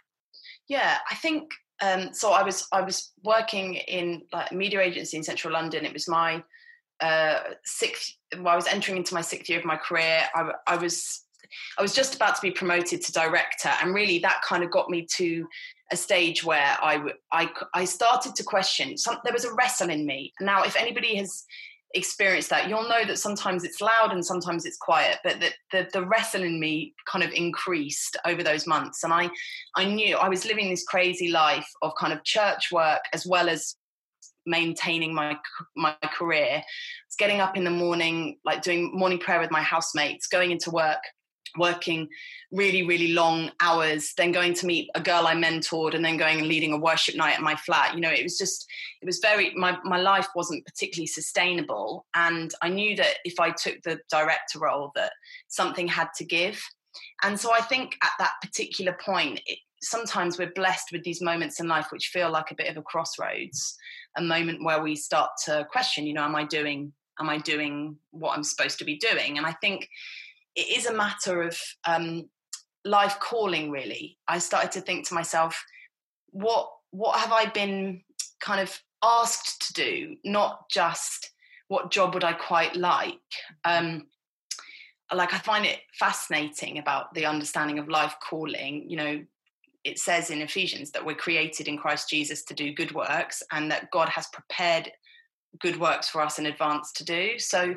Yeah, 0.68 0.98
I 1.10 1.16
think 1.16 1.52
um, 1.82 2.14
so. 2.14 2.32
I 2.32 2.44
was 2.44 2.68
I 2.72 2.82
was 2.82 3.12
working 3.24 3.76
in 3.76 4.24
like 4.32 4.52
a 4.52 4.56
media 4.56 4.82
agency 4.82 5.18
in 5.18 5.24
central 5.24 5.54
London. 5.54 5.86
It 5.86 5.94
was 5.94 6.08
my 6.08 6.44
uh, 7.00 7.40
sixth. 7.64 8.14
Well, 8.38 8.54
I 8.54 8.56
was 8.56 8.68
entering 8.68 8.98
into 8.98 9.14
my 9.14 9.22
sixth 9.22 9.50
year 9.50 9.60
of 9.60 9.66
my 9.66 9.78
career. 9.78 10.22
I, 10.34 10.52
I 10.68 10.78
was 10.78 11.26
I 11.78 11.82
was 11.82 11.94
just 11.94 12.16
about 12.16 12.36
to 12.36 12.42
be 12.42 12.52
promoted 12.52 13.02
to 13.02 13.12
director, 13.12 13.70
and 13.82 13.94
really 13.94 14.20
that 14.20 14.42
kind 14.44 14.64
of 14.64 14.72
got 14.72 14.90
me 14.90 15.06
to 15.16 15.48
a 15.92 15.98
stage 15.98 16.44
where 16.44 16.78
I, 16.82 17.12
I, 17.32 17.50
I 17.74 17.86
started 17.86 18.36
to 18.36 18.44
question. 18.44 18.98
Some, 18.98 19.18
there 19.24 19.34
was 19.34 19.46
a 19.46 19.54
wrestle 19.54 19.90
in 19.90 20.06
me. 20.06 20.34
Now, 20.40 20.64
if 20.64 20.78
anybody 20.78 21.18
has 21.18 21.44
experienced 21.94 22.50
that, 22.50 22.70
you'll 22.70 22.88
know 22.88 23.06
that 23.06 23.18
sometimes 23.18 23.64
it's 23.64 23.82
loud 23.82 24.12
and 24.12 24.26
sometimes 24.26 24.66
it's 24.66 24.78
quiet. 24.78 25.20
But 25.24 25.40
the, 25.40 25.52
the, 25.72 25.88
the 25.94 26.06
wrestle 26.06 26.44
in 26.44 26.60
me 26.60 26.94
kind 27.08 27.24
of 27.24 27.32
increased 27.32 28.18
over 28.26 28.44
those 28.44 28.68
months, 28.68 29.04
and 29.04 29.14
I 29.14 29.30
I 29.76 29.86
knew 29.86 30.16
I 30.18 30.30
was 30.30 30.46
living 30.46 30.70
this 30.70 30.84
crazy 30.84 31.30
life 31.30 31.68
of 31.82 31.94
kind 32.00 32.14
of 32.14 32.24
church 32.24 32.72
work 32.72 33.02
as 33.14 33.26
well 33.26 33.50
as 33.50 33.76
maintaining 34.46 35.14
my 35.14 35.38
my 35.76 35.96
career. 36.14 36.62
It's 37.08 37.16
getting 37.18 37.40
up 37.40 37.58
in 37.58 37.64
the 37.64 37.72
morning, 37.72 38.38
like 38.46 38.62
doing 38.62 38.92
morning 38.94 39.20
prayer 39.20 39.40
with 39.40 39.52
my 39.52 39.62
housemates, 39.62 40.28
going 40.28 40.52
into 40.52 40.72
work 40.72 41.00
working 41.58 42.08
really 42.52 42.84
really 42.84 43.14
long 43.14 43.52
hours 43.62 44.14
then 44.18 44.32
going 44.32 44.54
to 44.54 44.66
meet 44.66 44.90
a 44.96 45.02
girl 45.02 45.28
i 45.28 45.34
mentored 45.34 45.94
and 45.94 46.04
then 46.04 46.18
going 46.18 46.40
and 46.40 46.48
leading 46.48 46.74
a 46.74 46.78
worship 46.78 47.16
night 47.16 47.36
at 47.36 47.42
my 47.42 47.56
flat. 47.56 47.94
You 47.94 48.02
know 48.02 48.10
it 48.12 48.24
was 48.24 48.38
just 48.38 48.66
it 49.02 49.06
was 49.06 49.20
very 49.20 49.54
my, 49.56 49.78
my 49.84 50.00
life 50.00 50.28
wasn't 50.36 50.66
particularly 50.66 51.08
sustainable. 51.08 52.06
And 52.14 52.54
i 52.62 52.70
knew 52.70 52.96
that 52.98 53.16
if 53.26 53.40
i 53.40 53.52
took 53.52 53.82
the 53.84 54.00
director 54.10 54.60
role 54.60 54.92
that 54.96 55.14
something 55.48 55.88
had 55.88 56.10
to 56.18 56.26
give. 56.26 56.62
And 57.24 57.40
so 57.40 57.54
i 57.54 57.62
think 57.62 57.98
at 58.04 58.12
that 58.20 58.34
particular 58.42 58.98
point 59.04 59.42
it, 59.46 59.60
sometimes 59.82 60.38
we're 60.38 60.52
blessed 60.54 60.92
with 60.92 61.04
these 61.04 61.22
moments 61.22 61.60
in 61.60 61.68
life 61.68 61.88
which 61.92 62.08
feel 62.08 62.30
like 62.30 62.52
a 62.52 62.56
bit 62.56 62.70
of 62.70 62.78
a 62.78 62.84
crossroads 62.84 63.76
a 64.16 64.22
moment 64.22 64.64
where 64.64 64.82
we 64.82 64.96
start 64.96 65.32
to 65.46 65.66
question 65.72 66.06
you 66.06 66.14
know 66.14 66.24
am 66.24 66.36
i 66.36 66.44
doing 66.44 66.94
am 67.20 67.30
i 67.30 67.38
doing 67.38 67.96
what 68.12 68.36
i'm 68.36 68.44
supposed 68.44 68.78
to 68.80 68.86
be 68.86 68.98
doing? 68.98 69.38
And 69.38 69.46
i 69.46 69.54
think 69.54 69.88
it 70.56 70.78
is 70.78 70.86
a 70.86 70.94
matter 70.94 71.42
of 71.44 71.58
um, 71.86 72.30
life 72.86 73.20
calling 73.20 73.72
really. 73.72 74.18
I 74.28 74.40
started 74.40 74.72
to 74.74 74.82
think 74.82 75.08
to 75.08 75.14
myself 75.14 75.64
what 76.32 76.70
what 76.92 77.20
have 77.20 77.32
i 77.32 77.46
been 77.46 78.02
kind 78.42 78.62
of 78.62 78.78
asked 79.04 79.68
to 79.68 79.74
do? 79.74 80.16
Not 80.24 80.70
just 80.70 81.32
what 81.68 81.92
job 81.92 82.14
would 82.14 82.24
i 82.24 82.34
quite 82.34 82.76
like. 82.76 83.20
Um, 83.66 84.08
like 85.14 85.34
i 85.34 85.38
find 85.40 85.66
it 85.66 85.80
fascinating 86.00 86.78
about 86.78 87.14
the 87.14 87.26
understanding 87.26 87.80
of 87.80 87.90
life 87.90 88.16
calling. 88.28 88.90
You 88.90 88.98
know 88.98 89.22
it 89.84 89.98
says 89.98 90.30
in 90.30 90.42
ephesians 90.42 90.92
that 90.92 91.04
we're 91.04 91.16
created 91.16 91.68
in 91.68 91.76
christ 91.76 92.08
jesus 92.08 92.44
to 92.44 92.54
do 92.54 92.72
good 92.72 92.94
works 92.94 93.42
and 93.52 93.72
that 93.72 93.90
god 93.90 94.08
has 94.10 94.28
prepared 94.28 94.92
good 95.60 95.80
works 95.80 96.10
for 96.10 96.22
us 96.22 96.40
in 96.40 96.46
advance 96.46 96.92
to 96.94 97.04
do. 97.04 97.38
So 97.38 97.76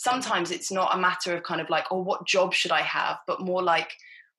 sometimes 0.00 0.50
it's 0.50 0.72
not 0.72 0.94
a 0.94 0.98
matter 0.98 1.36
of 1.36 1.42
kind 1.42 1.60
of 1.60 1.68
like, 1.68 1.84
oh, 1.90 2.00
what 2.00 2.26
job 2.26 2.54
should 2.54 2.72
I 2.72 2.80
have, 2.80 3.18
but 3.26 3.42
more 3.42 3.62
like, 3.62 3.92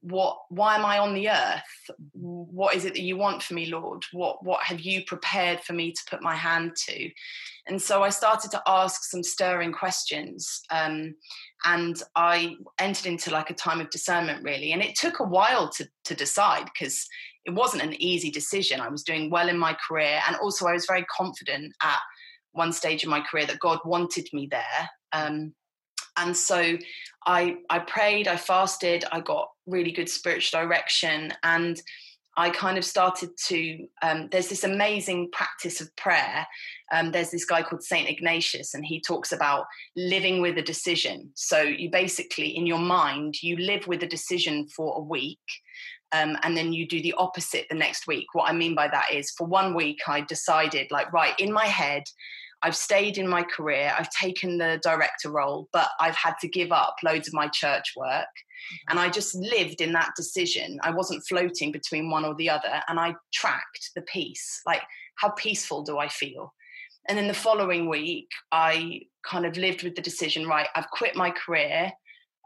what 0.03 0.39
why 0.50 0.74
am 0.75 0.84
i 0.84 0.98
on 0.98 1.13
the 1.13 1.30
earth? 1.30 1.91
What 2.13 2.75
is 2.75 2.86
it 2.86 2.96
that 2.96 3.03
you 3.03 3.18
want 3.18 3.44
for 3.44 3.53
me 3.53 3.68
lord? 3.68 4.03
What 4.12 4.44
what 4.44 4.63
have 4.63 4.80
you 4.80 5.06
prepared 5.06 5.60
for 5.60 5.74
me 5.74 5.91
to 5.91 6.01
put 6.10 6.24
my 6.24 6.34
hand 6.34 6.72
to? 6.88 7.12
And 7.68 7.80
so 7.80 8.01
i 8.01 8.10
started 8.10 8.50
to 8.50 8.63
ask 8.65 9.03
some 9.03 9.22
stirring 9.22 9.72
questions 9.72 10.63
um, 10.72 11.13
and 11.65 12.01
i 12.15 12.56
entered 12.80 13.06
into 13.06 13.30
like 13.30 13.51
a 13.51 13.53
time 13.53 13.80
of 13.80 13.91
discernment 13.91 14.44
really. 14.44 14.72
And 14.72 14.82
it 14.82 14.96
took 14.96 15.20
a 15.20 15.32
while 15.38 15.70
to 15.74 15.88
to 16.06 16.15
decide 16.15 16.65
because 16.65 17.08
it 17.46 17.51
wasn't 17.51 17.84
an 17.84 18.01
easy 18.01 18.32
decision. 18.32 18.82
I 18.82 18.89
was 18.89 19.03
doing 19.03 19.30
well 19.30 19.50
in 19.50 19.58
my 19.60 19.77
career 19.88 20.20
and 20.27 20.36
also 20.38 20.65
i 20.65 20.74
was 20.74 20.88
very 20.88 21.06
confident 21.15 21.75
at 21.84 22.00
one 22.53 22.74
stage 22.74 23.03
in 23.03 23.10
my 23.12 23.22
career 23.22 23.46
that 23.46 23.60
god 23.60 23.77
wanted 23.86 24.27
me 24.34 24.48
there 24.50 24.89
um, 25.13 25.53
and 26.18 26.36
so 26.36 26.77
I 27.25 27.58
I 27.70 27.80
prayed, 27.80 28.27
I 28.27 28.38
fasted, 28.38 29.06
I 29.12 29.20
got 29.22 29.50
really 29.65 29.91
good 29.91 30.10
spiritual 30.10 30.62
direction, 30.62 31.34
and 31.44 31.82
I 32.38 32.50
kind 32.50 32.77
of 32.77 32.86
started 32.86 33.30
to. 33.48 33.88
Um, 34.01 34.30
there's 34.32 34.48
this 34.48 34.63
amazing 34.63 35.30
practice 35.32 35.82
of 35.82 35.96
prayer. 35.96 36.48
Um, 36.94 37.12
there's 37.12 37.32
this 37.32 37.46
guy 37.46 37.62
called 37.62 37.84
Saint 37.84 38.10
Ignatius, 38.10 38.74
and 38.74 38.86
he 38.86 39.01
talks 39.01 39.32
about 39.32 39.65
living 39.96 40.41
with 40.41 40.58
a 40.58 40.62
decision. 40.62 41.32
So 41.36 41.62
you 41.62 41.89
basically, 41.91 42.56
in 42.56 42.65
your 42.65 42.80
mind, 42.80 43.41
you 43.44 43.58
live 43.58 43.88
with 43.88 44.03
a 44.03 44.08
decision 44.08 44.68
for 44.68 44.98
a 44.98 45.01
week. 45.01 45.39
Um, 46.13 46.38
and 46.44 46.58
then 46.58 46.74
you 46.74 46.86
do 46.86 47.01
the 47.01 47.15
opposite 47.18 47.68
the 47.70 47.75
next 47.75 48.06
week. 48.06 48.25
What 48.34 48.50
I 48.50 48.53
mean 48.53 48.75
by 48.75 48.89
that 48.89 49.13
is, 49.13 49.32
for 49.32 49.48
one 49.48 49.74
week, 49.74 50.00
I 50.08 50.20
decided, 50.20 50.91
like, 50.91 51.13
right, 51.13 51.34
in 51.39 51.53
my 51.53 51.65
head, 51.65 52.03
I've 52.63 52.75
stayed 52.75 53.18
in 53.18 53.27
my 53.27 53.44
career, 53.44 53.94
I've 53.98 54.10
taken 54.10 54.58
the 54.58 54.80
director 54.84 55.32
role, 55.32 55.68
but 55.74 55.89
I've 56.00 56.15
had 56.15 56.36
to 56.41 56.48
give 56.48 56.72
up 56.72 56.96
loads 57.03 57.27
of 57.27 57.34
my 57.34 57.48
church 57.48 57.94
work. 57.96 58.27
Mm-hmm. 58.27 58.91
And 58.91 59.00
I 59.00 59.10
just 59.10 59.36
lived 59.36 59.82
in 59.82 59.94
that 59.94 60.12
decision. 60.15 60.80
I 60.84 60.91
wasn't 60.91 61.24
floating 61.27 61.72
between 61.72 62.10
one 62.10 62.25
or 62.25 62.36
the 62.36 62.50
other. 62.50 62.82
And 62.88 63.00
I 63.00 63.15
tracked 63.34 63.91
the 63.96 64.03
peace 64.03 64.62
like, 64.65 64.82
how 65.15 65.30
peaceful 65.32 65.84
do 65.84 65.98
I 65.98 66.08
feel? 66.08 66.53
And 67.08 67.18
then 67.18 67.27
the 67.27 67.34
following 67.34 67.89
week, 67.89 68.30
I 68.51 69.01
kind 69.25 69.46
of 69.46 69.58
lived 69.58 69.84
with 69.84 69.96
the 69.96 70.01
decision 70.01 70.48
right, 70.48 70.68
I've 70.75 70.89
quit 70.91 71.15
my 71.15 71.32
career. 71.32 71.91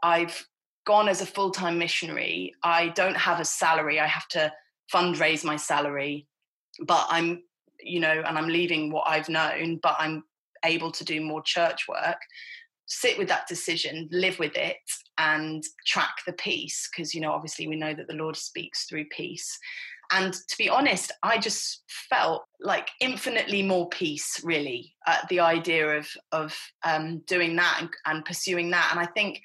I've 0.02 0.46
gone 0.86 1.08
as 1.08 1.20
a 1.20 1.26
full 1.26 1.50
time 1.50 1.78
missionary. 1.78 2.54
I 2.62 2.88
don't 2.88 3.16
have 3.16 3.40
a 3.40 3.44
salary. 3.44 4.00
I 4.00 4.06
have 4.06 4.28
to 4.28 4.52
fundraise 4.92 5.44
my 5.44 5.56
salary, 5.56 6.26
but 6.86 7.06
I'm 7.10 7.42
you 7.86 8.00
know, 8.00 8.22
and 8.26 8.36
I'm 8.36 8.48
leaving 8.48 8.90
what 8.90 9.08
I've 9.08 9.28
known, 9.28 9.78
but 9.82 9.96
I'm 9.98 10.24
able 10.64 10.90
to 10.90 11.04
do 11.04 11.20
more 11.20 11.42
church 11.42 11.86
work, 11.88 12.18
sit 12.86 13.18
with 13.18 13.28
that 13.28 13.48
decision, 13.48 14.08
live 14.10 14.38
with 14.38 14.56
it, 14.56 14.76
and 15.18 15.62
track 15.86 16.16
the 16.26 16.32
peace. 16.32 16.88
Because, 16.90 17.14
you 17.14 17.20
know, 17.20 17.32
obviously 17.32 17.68
we 17.68 17.76
know 17.76 17.94
that 17.94 18.08
the 18.08 18.14
Lord 18.14 18.36
speaks 18.36 18.84
through 18.84 19.06
peace. 19.06 19.58
And 20.12 20.32
to 20.32 20.58
be 20.58 20.68
honest, 20.68 21.10
I 21.22 21.38
just 21.38 21.82
felt 21.88 22.44
like 22.60 22.88
infinitely 23.00 23.62
more 23.62 23.88
peace, 23.88 24.40
really, 24.44 24.94
at 25.06 25.28
the 25.28 25.40
idea 25.40 25.98
of 25.98 26.08
of 26.30 26.56
um, 26.84 27.22
doing 27.26 27.56
that 27.56 27.78
and, 27.80 27.90
and 28.04 28.24
pursuing 28.24 28.70
that. 28.70 28.88
And 28.92 29.00
I 29.00 29.06
think 29.06 29.42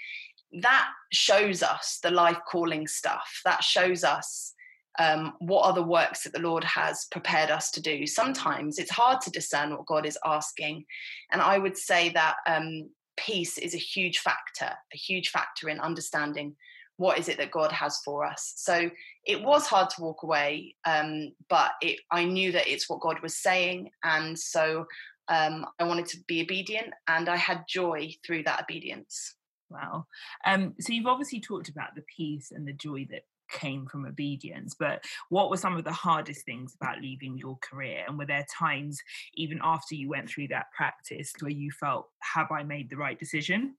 that 0.61 0.87
shows 1.11 1.63
us 1.63 1.99
the 2.03 2.11
life 2.11 2.37
calling 2.47 2.87
stuff. 2.87 3.41
That 3.43 3.63
shows 3.63 4.03
us 4.03 4.50
um, 4.99 5.33
what 5.39 5.65
are 5.65 5.73
the 5.73 5.83
works 5.83 6.23
that 6.23 6.33
the 6.33 6.39
Lord 6.39 6.63
has 6.63 7.05
prepared 7.11 7.49
us 7.49 7.71
to 7.71 7.81
do. 7.81 8.05
Sometimes 8.05 8.77
it's 8.77 8.91
hard 8.91 9.21
to 9.21 9.31
discern 9.31 9.71
what 9.71 9.85
God 9.85 10.05
is 10.05 10.17
asking. 10.25 10.85
And 11.31 11.41
I 11.41 11.57
would 11.57 11.77
say 11.77 12.09
that 12.09 12.35
um, 12.45 12.89
peace 13.17 13.57
is 13.57 13.73
a 13.73 13.79
huge 13.79 14.19
factor, 14.19 14.71
a 14.93 14.97
huge 14.97 15.29
factor 15.29 15.69
in 15.69 15.79
understanding 15.79 16.55
what 16.97 17.17
is 17.17 17.29
it 17.29 17.37
that 17.37 17.51
God 17.51 17.71
has 17.71 17.97
for 18.05 18.25
us. 18.25 18.53
So 18.57 18.91
it 19.25 19.41
was 19.41 19.65
hard 19.65 19.89
to 19.91 20.01
walk 20.01 20.23
away, 20.23 20.75
um, 20.85 21.31
but 21.49 21.71
it, 21.81 21.99
I 22.11 22.25
knew 22.25 22.51
that 22.51 22.67
it's 22.67 22.89
what 22.89 23.01
God 23.01 23.21
was 23.21 23.37
saying, 23.37 23.89
and 24.03 24.37
so 24.37 24.85
um, 25.27 25.65
I 25.79 25.85
wanted 25.85 26.05
to 26.07 26.17
be 26.27 26.41
obedient, 26.41 26.93
and 27.07 27.27
I 27.27 27.37
had 27.37 27.63
joy 27.67 28.13
through 28.25 28.43
that 28.43 28.61
obedience. 28.61 29.33
Wow. 29.71 30.05
Um, 30.45 30.75
so 30.79 30.93
you've 30.93 31.07
obviously 31.07 31.39
talked 31.39 31.69
about 31.69 31.95
the 31.95 32.03
peace 32.15 32.51
and 32.51 32.67
the 32.67 32.73
joy 32.73 33.07
that 33.09 33.23
came 33.51 33.85
from 33.85 34.05
obedience, 34.05 34.75
but 34.77 35.03
what 35.29 35.49
were 35.49 35.57
some 35.57 35.75
of 35.75 35.83
the 35.83 35.93
hardest 35.93 36.45
things 36.45 36.75
about 36.75 37.01
leaving 37.01 37.37
your 37.37 37.57
career? 37.61 38.05
And 38.07 38.17
were 38.17 38.25
there 38.25 38.45
times, 38.51 39.01
even 39.35 39.59
after 39.63 39.95
you 39.95 40.09
went 40.09 40.29
through 40.29 40.49
that 40.49 40.71
practice, 40.75 41.33
where 41.39 41.51
you 41.51 41.71
felt, 41.71 42.09
have 42.19 42.51
I 42.51 42.63
made 42.63 42.89
the 42.89 42.97
right 42.97 43.19
decision? 43.19 43.75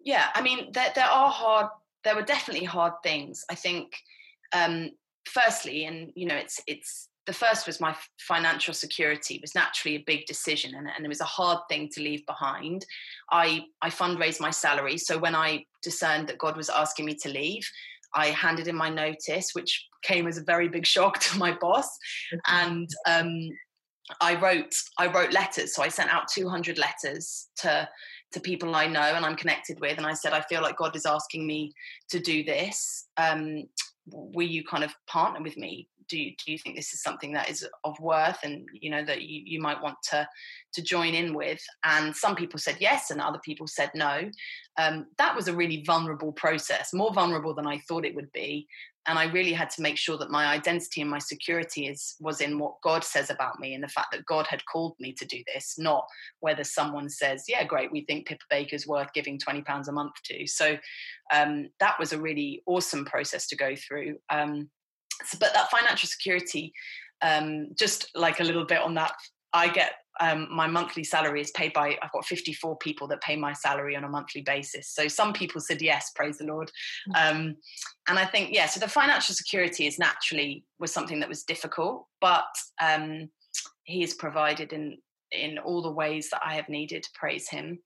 Yeah, 0.00 0.28
I 0.34 0.42
mean, 0.42 0.72
there, 0.72 0.92
there 0.94 1.04
are 1.04 1.30
hard, 1.30 1.66
there 2.04 2.16
were 2.16 2.22
definitely 2.22 2.64
hard 2.64 2.94
things. 3.02 3.44
I 3.50 3.54
think, 3.54 3.94
um, 4.52 4.90
firstly, 5.26 5.84
and 5.84 6.12
you 6.14 6.26
know, 6.26 6.36
it's, 6.36 6.60
it's, 6.66 7.08
the 7.26 7.32
first 7.34 7.66
was 7.66 7.80
my 7.80 7.94
financial 8.18 8.74
security 8.74 9.34
it 9.34 9.40
was 9.40 9.54
naturally 9.54 9.96
a 9.96 10.04
big 10.04 10.26
decision 10.26 10.74
and, 10.74 10.88
and, 10.88 11.04
it 11.04 11.08
was 11.08 11.20
a 11.20 11.24
hard 11.24 11.58
thing 11.68 11.88
to 11.88 12.00
leave 12.00 12.24
behind 12.26 12.84
i 13.30 13.60
i 13.82 13.88
fundraised 13.88 14.40
my 14.40 14.50
salary 14.50 14.96
so 14.96 15.16
when 15.18 15.34
i 15.34 15.64
discerned 15.82 16.28
that 16.28 16.38
god 16.38 16.56
was 16.56 16.68
asking 16.68 17.04
me 17.04 17.14
to 17.14 17.28
leave 17.28 17.70
I 18.14 18.28
handed 18.28 18.68
in 18.68 18.76
my 18.76 18.88
notice, 18.88 19.50
which 19.52 19.86
came 20.02 20.26
as 20.26 20.38
a 20.38 20.42
very 20.42 20.68
big 20.68 20.86
shock 20.86 21.18
to 21.20 21.38
my 21.38 21.52
boss, 21.52 21.88
and 22.46 22.88
um, 23.06 23.50
I 24.20 24.34
wrote 24.40 24.74
I 24.98 25.06
wrote 25.06 25.32
letters. 25.32 25.74
So 25.74 25.82
I 25.82 25.88
sent 25.88 26.12
out 26.12 26.28
200 26.28 26.78
letters 26.78 27.48
to 27.58 27.88
to 28.32 28.40
people 28.40 28.76
I 28.76 28.86
know 28.86 29.00
and 29.00 29.24
I'm 29.24 29.36
connected 29.36 29.80
with, 29.80 29.98
and 29.98 30.06
I 30.06 30.14
said 30.14 30.32
I 30.32 30.40
feel 30.42 30.62
like 30.62 30.76
God 30.76 30.96
is 30.96 31.06
asking 31.06 31.46
me 31.46 31.72
to 32.10 32.20
do 32.20 32.44
this. 32.44 33.06
Um, 33.16 33.64
will 34.06 34.46
you 34.46 34.64
kind 34.64 34.84
of 34.84 34.92
partner 35.06 35.42
with 35.42 35.56
me? 35.56 35.88
Do 36.10 36.18
you, 36.18 36.32
do 36.44 36.52
you 36.52 36.58
think 36.58 36.76
this 36.76 36.92
is 36.92 37.02
something 37.02 37.32
that 37.32 37.48
is 37.48 37.66
of 37.84 37.98
worth 38.00 38.38
and 38.42 38.68
you 38.72 38.90
know 38.90 39.04
that 39.04 39.22
you, 39.22 39.42
you 39.44 39.60
might 39.60 39.80
want 39.80 39.96
to 40.10 40.28
to 40.74 40.82
join 40.82 41.14
in 41.14 41.32
with? 41.34 41.62
And 41.84 42.14
some 42.14 42.36
people 42.36 42.58
said 42.58 42.76
yes, 42.80 43.10
and 43.10 43.20
other 43.20 43.40
people 43.44 43.66
said 43.66 43.90
no. 43.94 44.30
Um, 44.76 45.06
that 45.18 45.36
was 45.36 45.48
a 45.48 45.56
really 45.56 45.82
vulnerable 45.86 46.32
process, 46.32 46.92
more 46.92 47.12
vulnerable 47.12 47.54
than 47.54 47.66
I 47.66 47.78
thought 47.88 48.04
it 48.04 48.14
would 48.14 48.32
be 48.32 48.66
and 49.06 49.18
I 49.18 49.24
really 49.24 49.52
had 49.52 49.70
to 49.70 49.82
make 49.82 49.96
sure 49.96 50.18
that 50.18 50.30
my 50.30 50.46
identity 50.46 51.00
and 51.00 51.10
my 51.10 51.18
security 51.18 51.86
is 51.86 52.16
was 52.20 52.40
in 52.40 52.58
what 52.58 52.80
God 52.82 53.02
says 53.02 53.30
about 53.30 53.58
me 53.58 53.74
and 53.74 53.82
the 53.82 53.88
fact 53.88 54.08
that 54.12 54.26
God 54.26 54.46
had 54.46 54.64
called 54.66 54.94
me 55.00 55.12
to 55.14 55.24
do 55.24 55.42
this, 55.52 55.76
not 55.78 56.06
whether 56.40 56.64
someone 56.64 57.08
says, 57.08 57.44
"Yeah, 57.48 57.64
great, 57.64 57.90
we 57.90 58.04
think 58.04 58.26
Pippa 58.26 58.44
Baker's 58.50 58.86
worth 58.86 59.12
giving 59.14 59.38
twenty 59.38 59.62
pounds 59.62 59.88
a 59.88 59.92
month 59.92 60.12
to." 60.26 60.46
So 60.46 60.76
um, 61.32 61.70
that 61.80 61.98
was 61.98 62.12
a 62.12 62.20
really 62.20 62.62
awesome 62.66 63.04
process 63.04 63.46
to 63.48 63.56
go 63.56 63.74
through. 63.74 64.18
Um, 64.28 64.70
so, 65.24 65.38
but 65.38 65.52
that 65.54 65.70
financial 65.70 66.08
security, 66.08 66.72
um, 67.22 67.68
just 67.78 68.10
like 68.14 68.40
a 68.40 68.44
little 68.44 68.64
bit 68.64 68.80
on 68.80 68.94
that, 68.94 69.12
I 69.52 69.68
get 69.68 69.92
um, 70.20 70.48
my 70.50 70.66
monthly 70.66 71.02
salary 71.02 71.40
is 71.40 71.50
paid 71.52 71.72
by 71.72 71.96
i've 72.02 72.12
got 72.12 72.26
54 72.26 72.76
people 72.78 73.08
that 73.08 73.22
pay 73.22 73.36
my 73.36 73.52
salary 73.52 73.96
on 73.96 74.04
a 74.04 74.08
monthly 74.08 74.42
basis. 74.42 74.88
So 74.88 75.08
some 75.08 75.32
people 75.32 75.60
said 75.60 75.80
yes 75.80 76.12
praise 76.14 76.38
the 76.38 76.44
lord. 76.44 76.70
Mm. 77.08 77.30
um, 77.30 77.56
and 78.08 78.18
i 78.18 78.26
think 78.26 78.50
yeah 78.52 78.66
so 78.66 78.80
the 78.80 78.88
financial 78.88 79.34
security 79.34 79.86
is 79.86 79.98
naturally 79.98 80.64
was 80.78 80.92
something 80.92 81.20
that 81.20 81.28
was 81.28 81.42
difficult 81.42 82.06
but 82.20 82.44
um, 82.82 83.28
he 83.84 84.02
has 84.02 84.14
provided 84.14 84.72
in 84.72 84.98
in 85.32 85.58
all 85.58 85.80
the 85.80 85.90
ways 85.90 86.28
that 86.30 86.42
i 86.44 86.54
have 86.54 86.68
needed 86.68 87.02
to 87.02 87.10
praise 87.14 87.48
him. 87.48 87.78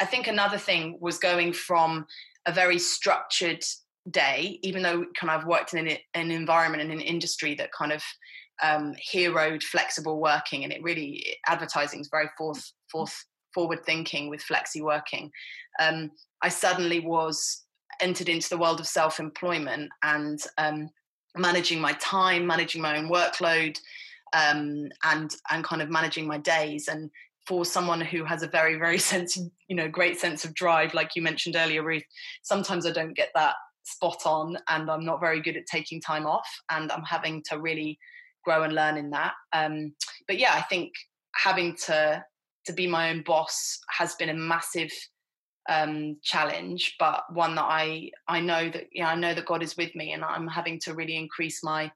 I 0.00 0.04
think 0.04 0.26
another 0.26 0.58
thing 0.58 0.98
was 1.00 1.18
going 1.18 1.52
from 1.52 2.06
a 2.46 2.52
very 2.52 2.78
structured 2.78 3.64
day 4.10 4.58
even 4.62 4.82
though 4.82 5.04
kind 5.18 5.30
of 5.30 5.40
I've 5.40 5.46
worked 5.46 5.74
in 5.74 5.86
an, 5.86 5.96
an 6.14 6.30
environment 6.30 6.82
and 6.82 6.92
an 6.92 7.00
industry 7.00 7.54
that 7.54 7.72
kind 7.72 7.92
of 7.92 8.02
um, 8.62 8.94
heroed 8.98 9.62
flexible 9.62 10.20
working, 10.20 10.64
and 10.64 10.72
it 10.72 10.82
really 10.82 11.24
advertising 11.46 12.00
is 12.00 12.08
very 12.10 12.28
forth, 12.36 12.72
forth 12.90 13.24
forward 13.54 13.84
thinking 13.84 14.28
with 14.28 14.44
flexi 14.44 14.82
working. 14.82 15.30
Um, 15.80 16.10
I 16.42 16.48
suddenly 16.48 17.00
was 17.00 17.64
entered 18.00 18.28
into 18.28 18.48
the 18.48 18.58
world 18.58 18.80
of 18.80 18.86
self 18.86 19.20
employment 19.20 19.90
and 20.02 20.40
um, 20.58 20.90
managing 21.36 21.80
my 21.80 21.92
time, 21.94 22.46
managing 22.46 22.82
my 22.82 22.98
own 22.98 23.10
workload, 23.10 23.78
um, 24.32 24.88
and 25.04 25.34
and 25.50 25.64
kind 25.64 25.82
of 25.82 25.90
managing 25.90 26.26
my 26.26 26.38
days. 26.38 26.88
And 26.88 27.10
for 27.46 27.64
someone 27.64 28.00
who 28.00 28.24
has 28.24 28.42
a 28.42 28.48
very 28.48 28.76
very 28.76 28.98
sense, 29.10 29.38
you 29.68 29.76
know, 29.76 29.88
great 29.88 30.18
sense 30.18 30.44
of 30.44 30.54
drive, 30.54 30.94
like 30.94 31.16
you 31.16 31.22
mentioned 31.22 31.56
earlier, 31.56 31.82
Ruth, 31.82 32.04
sometimes 32.42 32.86
I 32.86 32.92
don't 32.92 33.16
get 33.16 33.30
that 33.34 33.54
spot 33.84 34.22
on, 34.24 34.56
and 34.68 34.90
I'm 34.90 35.04
not 35.04 35.20
very 35.20 35.40
good 35.40 35.56
at 35.56 35.66
taking 35.66 36.00
time 36.00 36.26
off, 36.26 36.48
and 36.70 36.90
I'm 36.90 37.02
having 37.02 37.42
to 37.50 37.58
really 37.58 37.98
grow 38.44 38.62
and 38.62 38.74
learn 38.74 38.96
in 38.96 39.10
that. 39.10 39.34
Um, 39.52 39.94
but 40.26 40.38
yeah, 40.38 40.52
I 40.54 40.62
think 40.62 40.92
having 41.34 41.76
to 41.86 42.24
to 42.66 42.72
be 42.72 42.86
my 42.86 43.10
own 43.10 43.22
boss 43.22 43.78
has 43.88 44.14
been 44.16 44.28
a 44.28 44.34
massive 44.34 44.90
um, 45.68 46.16
challenge, 46.22 46.96
but 46.98 47.22
one 47.32 47.54
that 47.54 47.64
I 47.64 48.10
I 48.28 48.40
know 48.40 48.70
that 48.70 48.84
yeah 48.92 49.08
I 49.08 49.14
know 49.14 49.34
that 49.34 49.46
God 49.46 49.62
is 49.62 49.76
with 49.76 49.94
me, 49.94 50.12
and 50.12 50.24
I'm 50.24 50.48
having 50.48 50.78
to 50.80 50.94
really 50.94 51.16
increase 51.16 51.62
my 51.62 51.90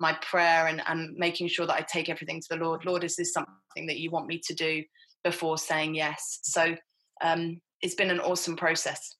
my 0.00 0.14
prayer 0.22 0.66
and 0.66 0.82
and 0.86 1.16
making 1.16 1.48
sure 1.48 1.66
that 1.66 1.74
I 1.74 1.80
take 1.80 2.08
everything 2.08 2.40
to 2.40 2.46
the 2.50 2.64
Lord. 2.64 2.84
Lord, 2.84 3.04
is 3.04 3.16
this 3.16 3.32
something 3.32 3.86
that 3.86 3.98
you 3.98 4.10
want 4.10 4.26
me 4.26 4.40
to 4.46 4.54
do 4.54 4.82
before 5.24 5.58
saying 5.58 5.94
yes? 5.94 6.40
So 6.42 6.76
um, 7.22 7.60
it's 7.82 7.94
been 7.94 8.10
an 8.10 8.20
awesome 8.20 8.56
process. 8.56 9.16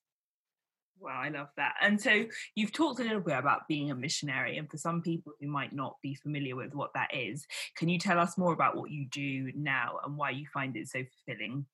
Wow, 1.01 1.21
I 1.23 1.29
love 1.29 1.49
that. 1.57 1.75
And 1.81 2.01
so 2.01 2.25
you've 2.55 2.73
talked 2.73 3.01
a 3.01 3.05
little 3.05 3.21
bit 3.21 3.39
about 3.39 3.69
being 3.69 3.91
a 3.91 3.95
missionary, 3.95 4.59
and 4.59 4.69
for 4.69 4.79
some 4.79 5.01
people 5.01 5.33
who 5.41 5.47
might 5.49 5.73
not 5.73 5.97
be 6.03 6.15
familiar 6.15 6.57
with 6.57 6.75
what 6.75 6.93
that 6.95 7.15
is, 7.15 7.47
can 7.77 7.89
you 7.89 7.99
tell 7.99 8.19
us 8.19 8.37
more 8.37 8.53
about 8.53 8.77
what 8.77 8.91
you 8.91 9.07
do 9.07 9.53
now 9.55 9.99
and 10.05 10.17
why 10.17 10.31
you 10.31 10.47
find 10.53 10.77
it 10.77 10.89
so 10.89 11.03
fulfilling? 11.05 11.67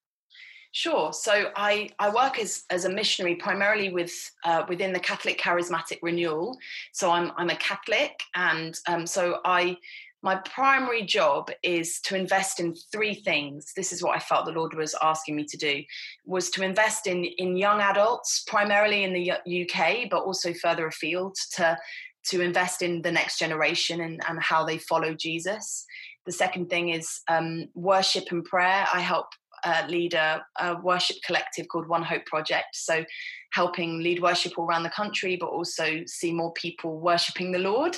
Sure. 0.72 1.12
So 1.12 1.52
I, 1.54 1.88
I 2.00 2.10
work 2.10 2.38
as, 2.38 2.64
as 2.68 2.84
a 2.84 2.90
missionary 2.90 3.36
primarily 3.36 3.92
with 3.92 4.12
uh, 4.44 4.64
within 4.68 4.92
the 4.92 4.98
Catholic 4.98 5.40
Charismatic 5.40 6.00
Renewal. 6.02 6.58
So 6.92 7.10
I'm 7.12 7.30
I'm 7.36 7.50
a 7.50 7.56
Catholic, 7.56 8.20
and 8.34 8.76
um, 8.88 9.06
so 9.06 9.38
I 9.44 9.76
my 10.24 10.36
primary 10.36 11.02
job 11.02 11.50
is 11.62 12.00
to 12.00 12.16
invest 12.16 12.58
in 12.58 12.74
three 12.90 13.14
things. 13.14 13.72
This 13.76 13.92
is 13.92 14.02
what 14.02 14.16
i 14.16 14.18
felt 14.18 14.46
the 14.46 14.52
lord 14.52 14.74
was 14.74 14.96
asking 15.02 15.36
me 15.36 15.44
to 15.44 15.56
do 15.56 15.82
was 16.24 16.50
to 16.50 16.62
invest 16.62 17.06
in 17.06 17.24
in 17.24 17.56
young 17.56 17.80
adults 17.80 18.42
primarily 18.46 19.04
in 19.04 19.12
the 19.12 19.32
uk 19.32 20.08
but 20.10 20.22
also 20.22 20.52
further 20.54 20.86
afield 20.86 21.36
to 21.52 21.76
to 22.24 22.40
invest 22.40 22.80
in 22.80 23.02
the 23.02 23.12
next 23.12 23.38
generation 23.38 24.00
and, 24.00 24.22
and 24.28 24.42
how 24.42 24.64
they 24.64 24.78
follow 24.78 25.12
jesus. 25.14 25.84
The 26.26 26.32
second 26.32 26.70
thing 26.70 26.88
is 26.88 27.20
um, 27.28 27.66
worship 27.74 28.24
and 28.30 28.42
prayer. 28.42 28.86
I 28.92 29.00
help 29.00 29.26
uh, 29.64 29.84
lead 29.88 30.14
a, 30.14 30.42
worship 30.82 31.16
collective 31.26 31.68
called 31.68 31.88
One 31.88 32.02
Hope 32.02 32.26
Project. 32.26 32.74
So, 32.74 33.04
helping 33.52 34.00
lead 34.00 34.20
worship 34.20 34.58
all 34.58 34.66
around 34.66 34.82
the 34.82 34.90
country, 34.90 35.36
but 35.36 35.46
also 35.46 36.02
see 36.06 36.32
more 36.32 36.52
people 36.52 36.98
worshipping 36.98 37.52
the 37.52 37.58
Lord. 37.58 37.96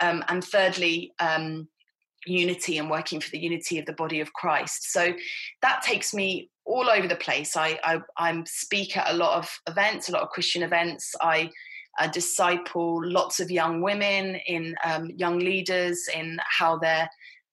Um, 0.00 0.24
and 0.28 0.42
thirdly, 0.42 1.12
um, 1.20 1.68
unity 2.26 2.78
and 2.78 2.90
working 2.90 3.20
for 3.20 3.30
the 3.30 3.38
unity 3.38 3.78
of 3.78 3.86
the 3.86 3.92
body 3.92 4.20
of 4.20 4.32
Christ. 4.32 4.92
So 4.92 5.12
that 5.62 5.82
takes 5.82 6.14
me 6.14 6.50
all 6.64 6.88
over 6.88 7.06
the 7.06 7.16
place. 7.16 7.56
I, 7.56 7.78
I 7.84 8.00
I 8.16 8.42
speak 8.46 8.96
at 8.96 9.10
a 9.10 9.16
lot 9.16 9.36
of 9.38 9.50
events, 9.68 10.08
a 10.08 10.12
lot 10.12 10.22
of 10.22 10.30
Christian 10.30 10.62
events. 10.62 11.14
I 11.20 11.50
uh, 11.98 12.08
disciple 12.08 13.00
lots 13.04 13.40
of 13.40 13.50
young 13.50 13.80
women 13.80 14.36
in 14.46 14.74
um, 14.84 15.10
young 15.16 15.38
leaders 15.38 16.08
in 16.14 16.38
how 16.58 16.78
they're 16.78 17.08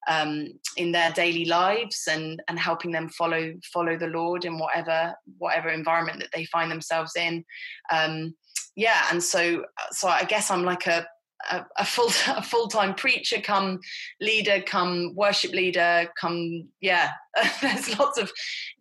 um, 0.08 0.48
in 0.78 0.92
their 0.92 1.12
daily 1.12 1.46
lives 1.46 2.08
and 2.10 2.42
and 2.48 2.60
helping 2.60 2.92
them 2.92 3.10
follow 3.10 3.54
follow 3.72 3.98
the 3.98 4.08
Lord 4.08 4.46
in 4.46 4.58
whatever 4.58 5.14
whatever 5.38 5.70
environment 5.70 6.20
that 6.20 6.30
they 6.34 6.46
find 6.46 6.72
themselves 6.72 7.16
in. 7.16 7.46
Um, 7.92 8.36
yeah, 8.76 9.06
and 9.12 9.24
so 9.24 9.66
so 9.92 10.08
I 10.08 10.24
guess 10.24 10.50
I'm 10.50 10.64
like 10.64 10.88
a 10.88 11.06
a, 11.50 11.86
full 11.86 12.10
a 12.28 12.42
full 12.42 12.68
time 12.70 12.94
preacher, 12.94 13.42
come 13.42 13.80
leader, 14.20 14.62
come 14.62 15.14
worship 15.16 15.52
leader, 15.52 16.08
come 16.20 16.68
yeah. 16.82 17.12
there's 17.62 17.98
lots 17.98 18.20
of 18.20 18.32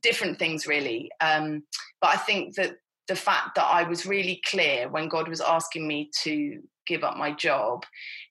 different 0.02 0.38
things 0.38 0.66
really, 0.66 1.10
um, 1.20 1.62
but 2.00 2.10
I 2.10 2.16
think 2.16 2.56
that 2.56 2.76
the 3.08 3.16
fact 3.16 3.56
that 3.56 3.64
I 3.64 3.82
was 3.84 4.06
really 4.06 4.40
clear 4.46 4.88
when 4.88 5.08
God 5.08 5.28
was 5.28 5.40
asking 5.40 5.86
me 5.86 6.10
to 6.22 6.60
give 6.86 7.02
up 7.04 7.16
my 7.16 7.32
job 7.32 7.84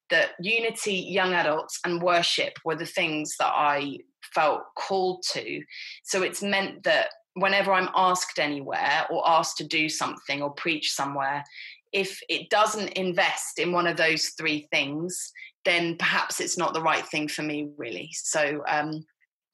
that 0.09 0.31
unity, 0.41 0.93
young 0.93 1.33
adults, 1.33 1.79
and 1.85 2.01
worship 2.01 2.53
were 2.65 2.75
the 2.75 2.85
things 2.85 3.35
that 3.39 3.51
I 3.53 3.99
felt 4.33 4.61
called 4.75 5.23
to. 5.33 5.63
So 6.03 6.21
it's 6.21 6.41
meant 6.41 6.83
that 6.83 7.09
whenever 7.33 7.71
I'm 7.71 7.89
asked 7.95 8.39
anywhere 8.39 9.05
or 9.09 9.27
asked 9.27 9.57
to 9.57 9.67
do 9.67 9.89
something 9.89 10.41
or 10.41 10.51
preach 10.51 10.91
somewhere, 10.91 11.43
if 11.91 12.19
it 12.29 12.49
doesn't 12.49 12.89
invest 12.89 13.59
in 13.59 13.71
one 13.71 13.87
of 13.87 13.97
those 13.97 14.29
three 14.37 14.67
things, 14.71 15.31
then 15.65 15.97
perhaps 15.97 16.39
it's 16.39 16.57
not 16.57 16.73
the 16.73 16.81
right 16.81 17.05
thing 17.05 17.27
for 17.27 17.41
me, 17.41 17.69
really. 17.77 18.09
So 18.13 18.63
um, 18.67 19.05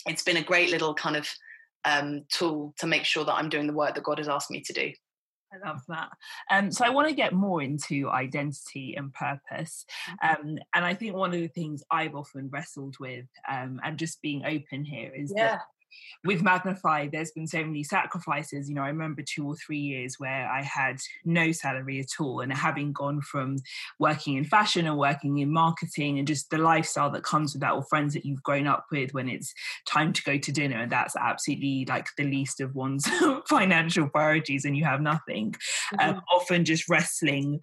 it's 0.06 0.24
been 0.24 0.38
a 0.38 0.44
great 0.44 0.70
little 0.70 0.94
kind 0.94 1.16
of 1.16 1.30
um, 1.86 2.24
tool 2.32 2.74
to 2.80 2.88
make 2.88 3.06
sure 3.06 3.24
that 3.24 3.36
I'm 3.36 3.50
doing 3.50 3.68
the 3.68 3.74
work 3.74 3.96
that 3.96 4.04
God 4.04 4.18
has 4.18 4.28
asked 4.28 4.52
me 4.52 4.62
to 4.62 4.74
do. 4.74 4.92
I 5.56 5.68
love 5.68 5.82
that. 5.88 6.10
Um, 6.52 6.72
so 6.72 6.86
I 6.86 6.90
want 6.90 7.08
to 7.10 7.16
get 7.16 7.34
more 7.34 7.62
into 7.62 8.10
identity 8.10 8.96
and 8.96 9.14
purpose. 9.14 9.86
Mm-hmm. 10.24 10.48
Um, 10.48 10.58
and 10.74 10.86
I 10.86 10.94
think 10.94 11.16
one 11.16 11.34
of 11.34 11.40
the 11.40 11.48
things 11.48 11.84
I've 11.92 12.16
often 12.16 12.50
wrestled 12.50 12.98
with, 13.00 13.26
um, 13.50 13.80
and 13.84 13.98
just 13.98 14.22
being 14.22 14.44
open 14.46 14.84
here, 14.84 15.12
is 15.16 15.34
yeah. 15.36 15.48
that 15.48 15.62
with 16.24 16.42
Magnify, 16.42 17.08
there's 17.12 17.32
been 17.32 17.48
so 17.48 17.64
many 17.64 17.84
sacrifices. 17.84 18.68
You 18.68 18.76
know, 18.76 18.84
I 18.84 18.88
remember 18.88 19.22
two 19.22 19.48
or 19.48 19.56
three 19.56 19.80
years 19.80 20.16
where 20.18 20.50
I 20.50 20.64
had 20.64 20.98
no 21.24 21.52
salary 21.52 22.00
at 22.00 22.20
all, 22.20 22.42
and 22.42 22.52
having 22.52 22.94
gone 22.94 23.22
from 23.22 23.58
working 24.00 24.38
in 24.38 24.44
fashion 24.44 24.88
and 24.88 24.98
working 24.98 25.38
in 25.38 25.52
marketing 25.52 26.18
and 26.18 26.28
just 26.28 26.50
the 26.50 26.58
lifestyle 26.58 27.12
that 27.12 27.24
comes 27.24 27.54
with 27.54 27.62
that, 27.62 27.74
or 27.74 27.84
friends 27.84 28.14
that 28.14 28.26
you've 28.26 28.44
grown 28.44 28.68
up 28.68 28.86
with 28.92 29.14
when 29.14 29.30
it's 29.30 29.54
time 29.86 30.14
to 30.14 30.24
go 30.24 30.38
to 30.38 30.52
dinner, 30.52 30.80
and 30.80 30.92
that's 30.92 31.16
absolutely 31.16 31.86
like 31.88 32.08
the 32.18 32.24
least 32.24 32.62
of 32.62 32.76
one's 32.76 33.08
financial 33.50 34.10
priorities, 34.10 34.66
and 34.66 34.78
you 34.78 34.84
have 34.84 35.02
nothing. 35.02 35.56
Um, 35.94 36.00
mm-hmm. 36.00 36.10
Um, 36.16 36.22
often 36.34 36.66
just 36.66 36.88
wrestling, 36.90 37.60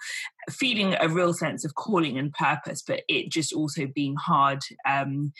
feeling 0.51 0.97
a 1.01 1.09
real 1.09 1.33
sense 1.33 1.64
of 1.64 1.75
calling 1.75 2.18
and 2.18 2.33
purpose, 2.33 2.83
but 2.87 3.03
it 3.09 3.31
just 3.31 3.53
also 3.53 3.87
being 3.87 4.16
hard 4.16 4.61
um, 4.88 5.33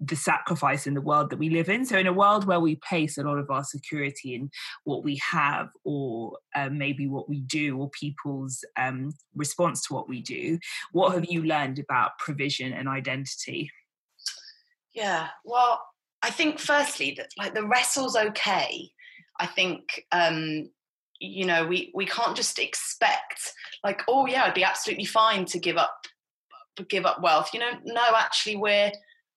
the 0.00 0.16
sacrifice 0.16 0.86
in 0.86 0.94
the 0.94 1.00
world 1.00 1.30
that 1.30 1.38
we 1.38 1.50
live 1.50 1.68
in. 1.68 1.84
So, 1.84 1.98
in 1.98 2.06
a 2.06 2.12
world 2.12 2.46
where 2.46 2.60
we 2.60 2.76
place 2.76 3.18
a 3.18 3.22
lot 3.22 3.38
of 3.38 3.50
our 3.50 3.64
security 3.64 4.34
in 4.34 4.50
what 4.84 5.04
we 5.04 5.20
have, 5.30 5.68
or 5.84 6.38
um, 6.54 6.78
maybe 6.78 7.06
what 7.06 7.28
we 7.28 7.40
do, 7.40 7.76
or 7.76 7.90
people's 7.90 8.64
um, 8.76 9.12
response 9.34 9.86
to 9.86 9.94
what 9.94 10.08
we 10.08 10.20
do, 10.20 10.58
what 10.92 11.14
have 11.14 11.26
you 11.26 11.42
learned 11.42 11.78
about 11.78 12.18
provision 12.18 12.72
and 12.72 12.88
identity? 12.88 13.70
Yeah, 14.94 15.28
well, 15.44 15.80
I 16.22 16.30
think 16.30 16.58
firstly 16.58 17.14
that 17.16 17.30
like 17.38 17.54
the 17.54 17.66
wrestle's 17.66 18.16
okay. 18.16 18.90
I 19.40 19.46
think 19.46 20.04
um, 20.12 20.70
you 21.20 21.46
know 21.46 21.66
we 21.66 21.90
we 21.94 22.06
can't 22.06 22.36
just 22.36 22.58
expect 22.58 23.52
like 23.84 24.02
oh 24.08 24.26
yeah, 24.26 24.44
I'd 24.44 24.54
be 24.54 24.64
absolutely 24.64 25.06
fine 25.06 25.44
to 25.46 25.58
give 25.58 25.76
up 25.76 26.06
give 26.88 27.06
up 27.06 27.20
wealth. 27.22 27.50
You 27.52 27.60
know, 27.60 27.72
no, 27.84 28.02
actually 28.16 28.56
we're 28.56 28.92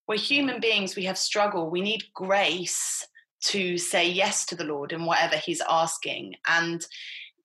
we're 0.08 0.18
human 0.18 0.60
beings, 0.60 0.96
we 0.96 1.06
have 1.06 1.18
struggle, 1.18 1.70
we 1.70 1.82
need 1.82 2.04
grace 2.14 3.06
to 3.46 3.78
say 3.78 4.08
yes 4.08 4.46
to 4.46 4.56
the 4.56 4.64
Lord 4.64 4.92
in 4.92 5.06
whatever 5.06 5.36
He's 5.36 5.62
asking. 5.68 6.36
And 6.48 6.86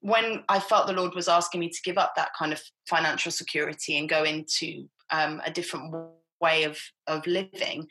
when 0.01 0.45
I 0.49 0.61
felt 0.61 0.87
the 0.87 0.93
Lord 0.93 1.15
was 1.15 1.29
asking 1.29 1.61
me 1.61 1.69
to 1.69 1.83
give 1.85 1.99
up 1.99 2.15
that 2.17 2.31
kind 2.39 2.53
of 2.53 2.63
financial 2.89 3.33
security 3.33 3.99
and 3.99 4.09
go 4.09 4.25
into 4.25 4.87
um, 5.11 5.41
a 5.45 5.51
different 5.51 5.95
way 6.41 6.65
of 6.65 6.79
of 7.07 7.27
living, 7.27 7.87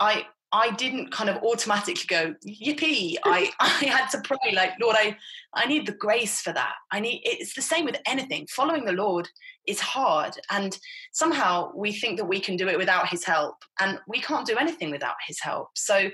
I 0.00 0.26
I 0.54 0.70
didn't 0.70 1.10
kind 1.10 1.28
of 1.28 1.42
automatically 1.42 2.04
go 2.08 2.32
yippee. 2.46 3.16
I 3.24 3.50
I 3.60 3.86
had 3.86 4.06
to 4.10 4.20
pray 4.22 4.54
like 4.54 4.72
Lord, 4.80 4.96
I 4.96 5.16
I 5.52 5.66
need 5.66 5.84
the 5.84 5.92
grace 5.92 6.40
for 6.40 6.52
that. 6.52 6.74
I 6.92 7.00
need 7.00 7.22
it's 7.24 7.54
the 7.54 7.62
same 7.62 7.84
with 7.84 7.96
anything. 8.06 8.46
Following 8.46 8.84
the 8.84 8.92
Lord 8.92 9.28
is 9.66 9.80
hard, 9.80 10.38
and 10.50 10.78
somehow 11.12 11.72
we 11.74 11.92
think 11.92 12.18
that 12.18 12.26
we 12.26 12.38
can 12.38 12.56
do 12.56 12.68
it 12.68 12.78
without 12.78 13.08
His 13.08 13.24
help, 13.24 13.56
and 13.80 13.98
we 14.06 14.20
can't 14.20 14.46
do 14.46 14.56
anything 14.56 14.92
without 14.92 15.16
His 15.26 15.40
help. 15.40 15.70
So 15.74 16.08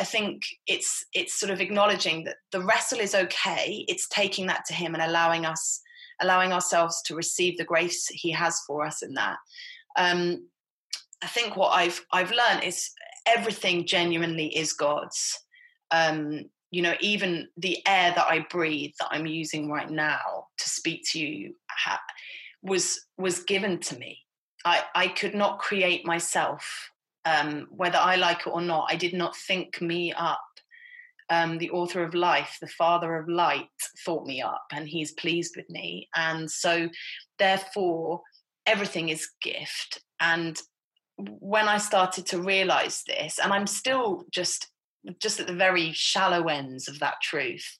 I 0.00 0.04
think 0.04 0.40
it's 0.66 1.04
it's 1.12 1.38
sort 1.38 1.52
of 1.52 1.60
acknowledging 1.60 2.24
that 2.24 2.36
the 2.52 2.62
wrestle 2.62 3.00
is 3.00 3.14
okay. 3.14 3.84
It's 3.86 4.08
taking 4.08 4.46
that 4.46 4.64
to 4.68 4.74
Him 4.74 4.94
and 4.94 5.02
allowing 5.02 5.44
us 5.44 5.82
allowing 6.22 6.52
ourselves 6.52 7.02
to 7.02 7.14
receive 7.14 7.58
the 7.58 7.64
grace 7.64 8.06
He 8.06 8.30
has 8.30 8.60
for 8.66 8.86
us 8.86 9.02
in 9.02 9.12
that. 9.14 9.36
Um, 9.96 10.48
I 11.22 11.26
think 11.26 11.56
what 11.56 11.70
I've 11.70 12.04
I've 12.12 12.32
learned 12.32 12.64
is 12.64 12.90
everything 13.26 13.86
genuinely 13.86 14.56
is 14.56 14.72
God's. 14.72 15.38
Um, 15.90 16.44
you 16.70 16.82
know, 16.82 16.94
even 17.00 17.48
the 17.56 17.78
air 17.86 18.12
that 18.16 18.26
I 18.28 18.46
breathe 18.50 18.92
that 18.98 19.08
I'm 19.10 19.26
using 19.26 19.70
right 19.70 19.88
now 19.88 20.46
to 20.58 20.68
speak 20.68 21.02
to 21.12 21.20
you 21.20 21.54
was 22.62 23.06
was 23.16 23.44
given 23.44 23.78
to 23.78 23.98
me. 23.98 24.18
I, 24.64 24.82
I 24.94 25.08
could 25.08 25.34
not 25.34 25.58
create 25.58 26.06
myself, 26.06 26.90
um, 27.24 27.68
whether 27.70 27.98
I 27.98 28.16
like 28.16 28.46
it 28.46 28.50
or 28.50 28.62
not. 28.62 28.88
I 28.90 28.96
did 28.96 29.12
not 29.12 29.36
think 29.36 29.80
me 29.80 30.12
up. 30.12 30.40
Um, 31.30 31.58
the 31.58 31.70
author 31.70 32.02
of 32.02 32.14
life, 32.14 32.58
the 32.60 32.66
father 32.66 33.16
of 33.16 33.28
light, 33.28 33.68
thought 34.04 34.26
me 34.26 34.42
up, 34.42 34.66
and 34.72 34.88
he's 34.88 35.12
pleased 35.12 35.54
with 35.56 35.68
me. 35.70 36.08
And 36.14 36.50
so, 36.50 36.88
therefore, 37.38 38.20
everything 38.66 39.08
is 39.08 39.30
gift. 39.40 40.02
And 40.20 40.58
when 41.16 41.68
I 41.68 41.78
started 41.78 42.26
to 42.26 42.42
realize 42.42 43.02
this, 43.06 43.38
and 43.38 43.52
I'm 43.52 43.66
still 43.66 44.24
just 44.30 44.68
just 45.20 45.38
at 45.38 45.46
the 45.46 45.54
very 45.54 45.92
shallow 45.92 46.48
ends 46.48 46.88
of 46.88 46.98
that 47.00 47.20
truth, 47.22 47.76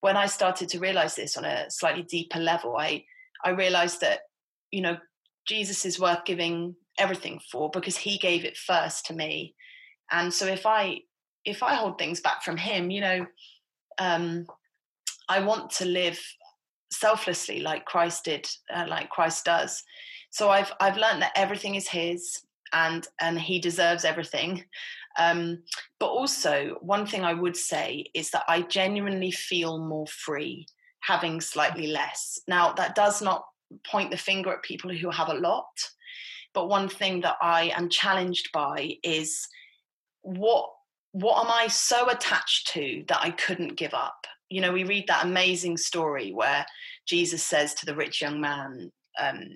when 0.00 0.16
I 0.16 0.26
started 0.26 0.68
to 0.70 0.80
realize 0.80 1.14
this 1.14 1.36
on 1.36 1.44
a 1.44 1.70
slightly 1.70 2.02
deeper 2.02 2.38
level, 2.38 2.76
I 2.76 3.04
I 3.44 3.50
realized 3.50 4.00
that 4.00 4.20
you 4.70 4.82
know 4.82 4.96
Jesus 5.46 5.84
is 5.84 6.00
worth 6.00 6.24
giving 6.24 6.74
everything 6.98 7.40
for 7.50 7.70
because 7.70 7.96
he 7.96 8.18
gave 8.18 8.44
it 8.44 8.56
first 8.56 9.06
to 9.06 9.14
me. 9.14 9.54
And 10.10 10.32
so 10.32 10.46
if 10.46 10.66
I 10.66 11.00
if 11.44 11.62
I 11.62 11.74
hold 11.74 11.98
things 11.98 12.20
back 12.20 12.42
from 12.42 12.56
him, 12.56 12.90
you 12.90 13.00
know, 13.00 13.26
um, 13.98 14.46
I 15.28 15.40
want 15.40 15.70
to 15.72 15.84
live 15.84 16.20
selflessly 16.90 17.60
like 17.60 17.84
Christ 17.84 18.24
did, 18.24 18.48
uh, 18.74 18.86
like 18.88 19.10
Christ 19.10 19.44
does. 19.44 19.82
So 20.30 20.50
I've 20.50 20.72
I've 20.80 20.96
learned 20.96 21.22
that 21.22 21.32
everything 21.36 21.76
is 21.76 21.88
his 21.88 22.42
and 22.76 23.08
and 23.20 23.40
he 23.40 23.58
deserves 23.58 24.04
everything. 24.04 24.64
Um, 25.18 25.62
but 25.98 26.08
also, 26.08 26.76
one 26.82 27.06
thing 27.06 27.24
I 27.24 27.32
would 27.32 27.56
say 27.56 28.04
is 28.14 28.30
that 28.30 28.44
I 28.48 28.62
genuinely 28.62 29.30
feel 29.30 29.78
more 29.78 30.06
free 30.06 30.66
having 31.00 31.40
slightly 31.40 31.86
less. 31.86 32.38
Now, 32.46 32.72
that 32.74 32.94
does 32.94 33.22
not 33.22 33.46
point 33.86 34.10
the 34.10 34.16
finger 34.16 34.52
at 34.52 34.62
people 34.62 34.92
who 34.92 35.10
have 35.10 35.28
a 35.28 35.34
lot, 35.34 35.64
but 36.52 36.68
one 36.68 36.88
thing 36.88 37.22
that 37.22 37.36
I 37.40 37.72
am 37.76 37.88
challenged 37.88 38.50
by 38.52 38.96
is 39.02 39.48
what 40.22 40.70
what 41.12 41.42
am 41.42 41.50
I 41.50 41.68
so 41.68 42.10
attached 42.10 42.68
to 42.74 43.02
that 43.08 43.22
I 43.22 43.30
couldn't 43.30 43.78
give 43.78 43.94
up? 43.94 44.26
You 44.50 44.60
know, 44.60 44.72
we 44.72 44.84
read 44.84 45.06
that 45.08 45.24
amazing 45.24 45.78
story 45.78 46.30
where 46.32 46.66
Jesus 47.06 47.42
says 47.42 47.72
to 47.74 47.86
the 47.86 47.94
rich 47.94 48.20
young 48.20 48.38
man, 48.38 48.92
um, 49.18 49.48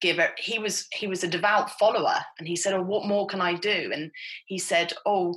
give 0.00 0.18
it 0.18 0.32
he 0.38 0.58
was 0.58 0.86
he 0.92 1.06
was 1.06 1.22
a 1.22 1.28
devout 1.28 1.70
follower 1.78 2.16
and 2.38 2.48
he 2.48 2.56
said 2.56 2.72
oh 2.72 2.82
what 2.82 3.06
more 3.06 3.26
can 3.26 3.40
i 3.40 3.54
do? 3.54 3.90
And 3.92 4.10
he 4.46 4.58
said 4.58 4.92
oh 5.06 5.34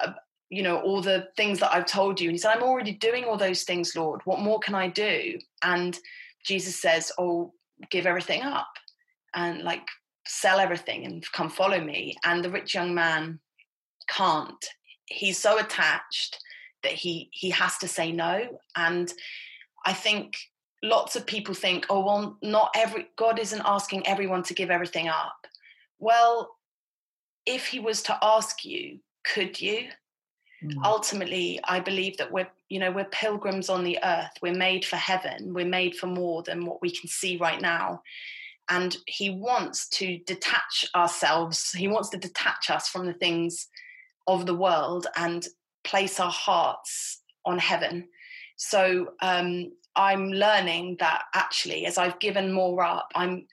uh, 0.00 0.12
you 0.50 0.62
know 0.62 0.78
all 0.80 1.00
the 1.00 1.28
things 1.36 1.60
that 1.60 1.74
i've 1.74 1.86
told 1.86 2.20
you. 2.20 2.28
And 2.28 2.34
he 2.34 2.38
said 2.38 2.56
i'm 2.56 2.62
already 2.62 2.92
doing 2.92 3.24
all 3.24 3.36
those 3.36 3.62
things 3.62 3.96
lord. 3.96 4.20
What 4.24 4.40
more 4.40 4.60
can 4.60 4.74
i 4.74 4.88
do? 4.88 5.38
And 5.62 5.98
jesus 6.44 6.76
says 6.76 7.12
oh 7.18 7.52
give 7.90 8.06
everything 8.06 8.42
up 8.42 8.72
and 9.34 9.62
like 9.62 9.86
sell 10.26 10.58
everything 10.58 11.04
and 11.04 11.24
come 11.32 11.50
follow 11.50 11.80
me. 11.80 12.16
And 12.24 12.44
the 12.44 12.50
rich 12.50 12.74
young 12.74 12.94
man 12.94 13.40
can't. 14.08 14.64
He's 15.06 15.38
so 15.38 15.58
attached 15.58 16.38
that 16.82 16.92
he 16.92 17.30
he 17.32 17.50
has 17.50 17.78
to 17.78 17.88
say 17.88 18.12
no. 18.12 18.58
And 18.76 19.12
i 19.86 19.92
think 19.92 20.36
lots 20.84 21.16
of 21.16 21.26
people 21.26 21.54
think, 21.54 21.86
oh, 21.88 22.04
well, 22.04 22.36
not 22.42 22.70
every, 22.76 23.08
God 23.16 23.38
isn't 23.38 23.62
asking 23.64 24.06
everyone 24.06 24.42
to 24.44 24.54
give 24.54 24.70
everything 24.70 25.08
up. 25.08 25.46
Well, 25.98 26.56
if 27.46 27.66
He 27.66 27.80
was 27.80 28.02
to 28.02 28.18
ask 28.22 28.64
you, 28.64 29.00
could 29.24 29.60
you? 29.60 29.88
Mm. 30.62 30.84
Ultimately, 30.84 31.58
I 31.64 31.80
believe 31.80 32.18
that 32.18 32.30
we're, 32.30 32.48
you 32.68 32.78
know, 32.78 32.90
we're 32.90 33.06
pilgrims 33.06 33.70
on 33.70 33.82
the 33.82 33.98
earth. 34.04 34.30
We're 34.42 34.54
made 34.54 34.84
for 34.84 34.96
heaven. 34.96 35.54
We're 35.54 35.64
made 35.64 35.96
for 35.96 36.06
more 36.06 36.42
than 36.42 36.66
what 36.66 36.82
we 36.82 36.90
can 36.90 37.08
see 37.08 37.38
right 37.38 37.60
now. 37.60 38.02
And 38.68 38.96
He 39.06 39.30
wants 39.30 39.88
to 39.90 40.18
detach 40.26 40.86
ourselves, 40.94 41.72
He 41.72 41.88
wants 41.88 42.10
to 42.10 42.18
detach 42.18 42.70
us 42.70 42.88
from 42.88 43.06
the 43.06 43.14
things 43.14 43.68
of 44.26 44.44
the 44.44 44.54
world 44.54 45.06
and 45.16 45.46
place 45.82 46.20
our 46.20 46.30
hearts 46.30 47.22
on 47.46 47.58
heaven. 47.58 48.08
So 48.56 49.14
um, 49.20 49.72
I'm 49.96 50.32
learning 50.32 50.96
that 51.00 51.22
actually, 51.34 51.86
as 51.86 51.98
I've 51.98 52.18
given 52.18 52.52
more 52.52 52.82
up, 52.82 53.08
I'm, 53.14 53.46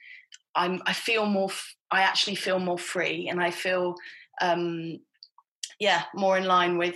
I'm, 0.55 0.81
I 0.85 0.93
feel 0.93 1.25
more. 1.25 1.49
I 1.91 2.01
actually 2.01 2.35
feel 2.35 2.59
more 2.59 2.77
free, 2.77 3.27
and 3.29 3.41
I 3.41 3.51
feel, 3.51 3.95
um, 4.41 4.99
yeah, 5.79 6.03
more 6.15 6.37
in 6.37 6.45
line 6.45 6.77
with 6.77 6.95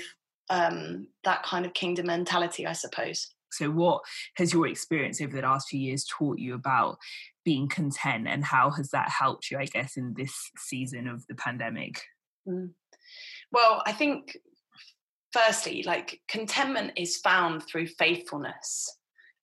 um, 0.49 1.07
that 1.23 1.43
kind 1.43 1.65
of 1.65 1.73
kingdom 1.73 2.07
mentality, 2.07 2.65
I 2.65 2.73
suppose. 2.73 3.27
So, 3.51 3.69
what 3.69 4.01
has 4.35 4.53
your 4.53 4.67
experience 4.67 5.21
over 5.21 5.35
the 5.35 5.47
last 5.47 5.69
few 5.69 5.79
years 5.79 6.05
taught 6.05 6.39
you 6.39 6.55
about 6.55 6.97
being 7.43 7.69
content, 7.69 8.27
and 8.27 8.43
how 8.43 8.71
has 8.71 8.89
that 8.89 9.09
helped 9.09 9.51
you, 9.51 9.57
I 9.57 9.65
guess, 9.65 9.95
in 9.95 10.13
this 10.17 10.33
season 10.57 11.07
of 11.07 11.25
the 11.27 11.35
pandemic? 11.35 12.01
Mm. 12.47 12.71
Well, 13.51 13.83
I 13.85 13.91
think 13.93 14.37
firstly, 15.31 15.83
like 15.83 16.21
contentment 16.27 16.93
is 16.97 17.17
found 17.17 17.63
through 17.63 17.87
faithfulness 17.87 18.97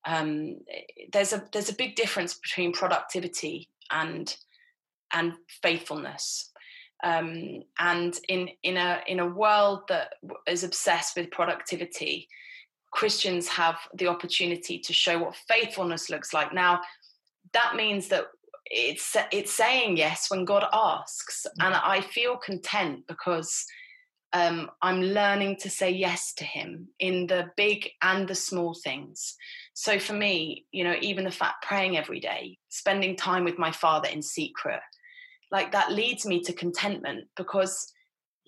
um, 0.04 0.56
there's 1.12 1.32
a 1.32 1.44
there's 1.52 1.68
a 1.68 1.74
big 1.74 1.94
difference 1.94 2.34
between 2.34 2.72
productivity 2.72 3.68
and 3.90 4.34
and 5.12 5.34
faithfulness. 5.62 6.50
Um, 7.04 7.62
and 7.78 8.16
in 8.28 8.48
in 8.62 8.76
a 8.76 9.00
in 9.06 9.20
a 9.20 9.26
world 9.26 9.82
that 9.88 10.14
is 10.46 10.64
obsessed 10.64 11.16
with 11.16 11.30
productivity, 11.30 12.28
Christians 12.90 13.48
have 13.48 13.76
the 13.94 14.08
opportunity 14.08 14.78
to 14.78 14.92
show 14.92 15.18
what 15.18 15.36
faithfulness 15.48 16.10
looks 16.10 16.32
like. 16.32 16.52
Now, 16.52 16.80
that 17.52 17.74
means 17.76 18.08
that 18.08 18.26
it's 18.66 19.16
it's 19.32 19.52
saying 19.52 19.96
yes 19.96 20.30
when 20.30 20.44
God 20.44 20.64
asks, 20.72 21.46
mm. 21.46 21.66
and 21.66 21.74
I 21.74 22.00
feel 22.00 22.36
content 22.36 23.06
because 23.08 23.64
um, 24.32 24.70
I'm 24.80 25.02
learning 25.02 25.56
to 25.56 25.70
say 25.70 25.90
yes 25.90 26.32
to 26.34 26.44
Him 26.44 26.88
in 26.98 27.26
the 27.26 27.50
big 27.56 27.90
and 28.02 28.28
the 28.28 28.34
small 28.34 28.74
things. 28.74 29.34
So 29.74 29.98
for 29.98 30.12
me, 30.12 30.66
you 30.70 30.84
know, 30.84 30.96
even 31.00 31.24
the 31.24 31.30
fact 31.30 31.64
praying 31.64 31.96
every 31.96 32.20
day, 32.20 32.58
spending 32.68 33.16
time 33.16 33.44
with 33.44 33.58
my 33.58 33.70
Father 33.70 34.08
in 34.08 34.22
secret, 34.22 34.80
like 35.50 35.72
that 35.72 35.92
leads 35.92 36.26
me 36.26 36.40
to 36.42 36.52
contentment 36.52 37.28
because 37.36 37.92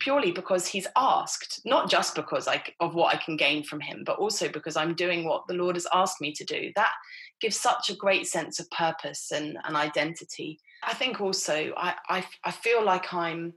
purely 0.00 0.32
because 0.32 0.66
he's 0.66 0.86
asked 0.96 1.60
not 1.64 1.88
just 1.88 2.14
because 2.14 2.48
I, 2.48 2.62
of 2.80 2.94
what 2.94 3.14
i 3.14 3.18
can 3.18 3.36
gain 3.36 3.62
from 3.62 3.80
him 3.80 4.02
but 4.04 4.18
also 4.18 4.48
because 4.48 4.76
i'm 4.76 4.94
doing 4.94 5.24
what 5.24 5.46
the 5.46 5.54
lord 5.54 5.76
has 5.76 5.86
asked 5.92 6.20
me 6.20 6.32
to 6.32 6.44
do. 6.44 6.72
That 6.74 6.92
gives 7.40 7.56
such 7.56 7.90
a 7.90 7.96
great 7.96 8.26
sense 8.26 8.58
of 8.58 8.70
purpose 8.70 9.30
and, 9.32 9.56
and 9.64 9.76
identity. 9.76 10.58
I 10.82 10.94
think 10.94 11.20
also 11.20 11.72
i, 11.76 11.94
I, 12.08 12.26
I 12.42 12.50
feel 12.50 12.84
like 12.84 13.12
i'm 13.14 13.54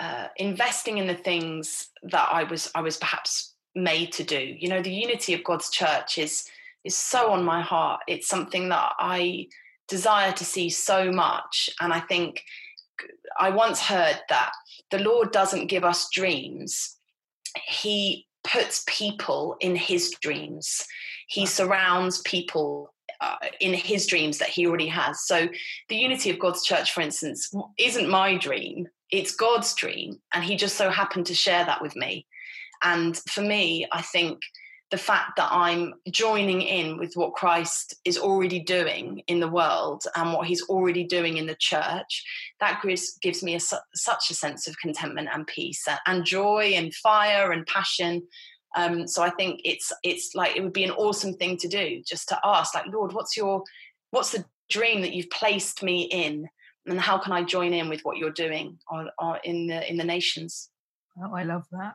uh, 0.00 0.28
investing 0.36 0.98
in 0.98 1.06
the 1.06 1.14
things 1.14 1.90
that 2.02 2.28
i 2.32 2.42
was 2.42 2.70
i 2.74 2.80
was 2.80 2.96
perhaps 2.96 3.54
made 3.74 4.12
to 4.12 4.24
do. 4.24 4.54
You 4.58 4.68
know 4.68 4.82
the 4.82 4.92
unity 4.92 5.32
of 5.32 5.44
god's 5.44 5.70
church 5.70 6.18
is 6.18 6.48
is 6.84 6.96
so 6.96 7.30
on 7.30 7.44
my 7.44 7.60
heart 7.60 8.00
it's 8.06 8.28
something 8.28 8.68
that 8.68 8.92
i 8.98 9.46
desire 9.88 10.32
to 10.32 10.44
see 10.44 10.70
so 10.70 11.10
much 11.10 11.70
and 11.80 11.92
i 11.92 12.00
think 12.00 12.42
I 13.38 13.50
once 13.50 13.80
heard 13.80 14.20
that 14.28 14.52
the 14.90 14.98
Lord 14.98 15.32
doesn't 15.32 15.66
give 15.66 15.84
us 15.84 16.08
dreams, 16.12 16.96
He 17.66 18.26
puts 18.44 18.84
people 18.86 19.56
in 19.60 19.76
His 19.76 20.14
dreams. 20.20 20.84
He 21.28 21.46
surrounds 21.46 22.20
people 22.22 22.92
uh, 23.20 23.36
in 23.60 23.74
His 23.74 24.06
dreams 24.06 24.38
that 24.38 24.48
He 24.48 24.66
already 24.66 24.88
has. 24.88 25.24
So, 25.26 25.48
the 25.88 25.96
unity 25.96 26.30
of 26.30 26.38
God's 26.38 26.64
church, 26.64 26.92
for 26.92 27.00
instance, 27.00 27.52
isn't 27.78 28.08
my 28.08 28.36
dream, 28.36 28.88
it's 29.10 29.34
God's 29.34 29.74
dream. 29.74 30.20
And 30.34 30.44
He 30.44 30.56
just 30.56 30.76
so 30.76 30.90
happened 30.90 31.26
to 31.26 31.34
share 31.34 31.64
that 31.64 31.82
with 31.82 31.96
me. 31.96 32.26
And 32.82 33.16
for 33.30 33.42
me, 33.42 33.86
I 33.92 34.02
think 34.02 34.40
the 34.92 34.98
fact 34.98 35.36
that 35.38 35.48
I'm 35.50 35.94
joining 36.10 36.60
in 36.60 36.98
with 36.98 37.14
what 37.14 37.32
Christ 37.32 37.94
is 38.04 38.18
already 38.18 38.60
doing 38.60 39.22
in 39.26 39.40
the 39.40 39.48
world 39.48 40.04
and 40.14 40.34
what 40.34 40.46
he's 40.46 40.62
already 40.68 41.02
doing 41.02 41.38
in 41.38 41.46
the 41.46 41.56
church, 41.58 42.22
that 42.60 42.82
gives, 42.82 43.16
gives 43.22 43.42
me 43.42 43.54
a, 43.54 43.60
such 43.60 44.30
a 44.30 44.34
sense 44.34 44.68
of 44.68 44.78
contentment 44.78 45.30
and 45.32 45.46
peace 45.46 45.88
and 46.06 46.26
joy 46.26 46.74
and 46.76 46.94
fire 46.94 47.52
and 47.52 47.66
passion. 47.66 48.22
Um, 48.76 49.08
so 49.08 49.22
I 49.22 49.30
think 49.30 49.62
it's 49.64 49.90
it's 50.02 50.34
like 50.34 50.56
it 50.56 50.62
would 50.62 50.72
be 50.74 50.84
an 50.84 50.92
awesome 50.92 51.34
thing 51.34 51.56
to 51.58 51.68
do, 51.68 52.02
just 52.06 52.28
to 52.28 52.38
ask, 52.44 52.74
like, 52.74 52.86
Lord, 52.86 53.12
what's 53.12 53.36
your 53.36 53.62
what's 54.10 54.32
the 54.32 54.44
dream 54.70 55.02
that 55.02 55.12
you've 55.12 55.30
placed 55.30 55.82
me 55.82 56.02
in, 56.04 56.48
and 56.86 56.98
how 56.98 57.18
can 57.18 57.32
I 57.32 57.44
join 57.44 57.74
in 57.74 57.90
with 57.90 58.00
what 58.02 58.16
you're 58.16 58.30
doing 58.30 58.78
on 58.88 59.10
in 59.44 59.66
the 59.66 59.90
in 59.90 59.98
the 59.98 60.04
nations? 60.04 60.70
Oh, 61.22 61.34
I 61.34 61.42
love 61.42 61.64
that. 61.72 61.94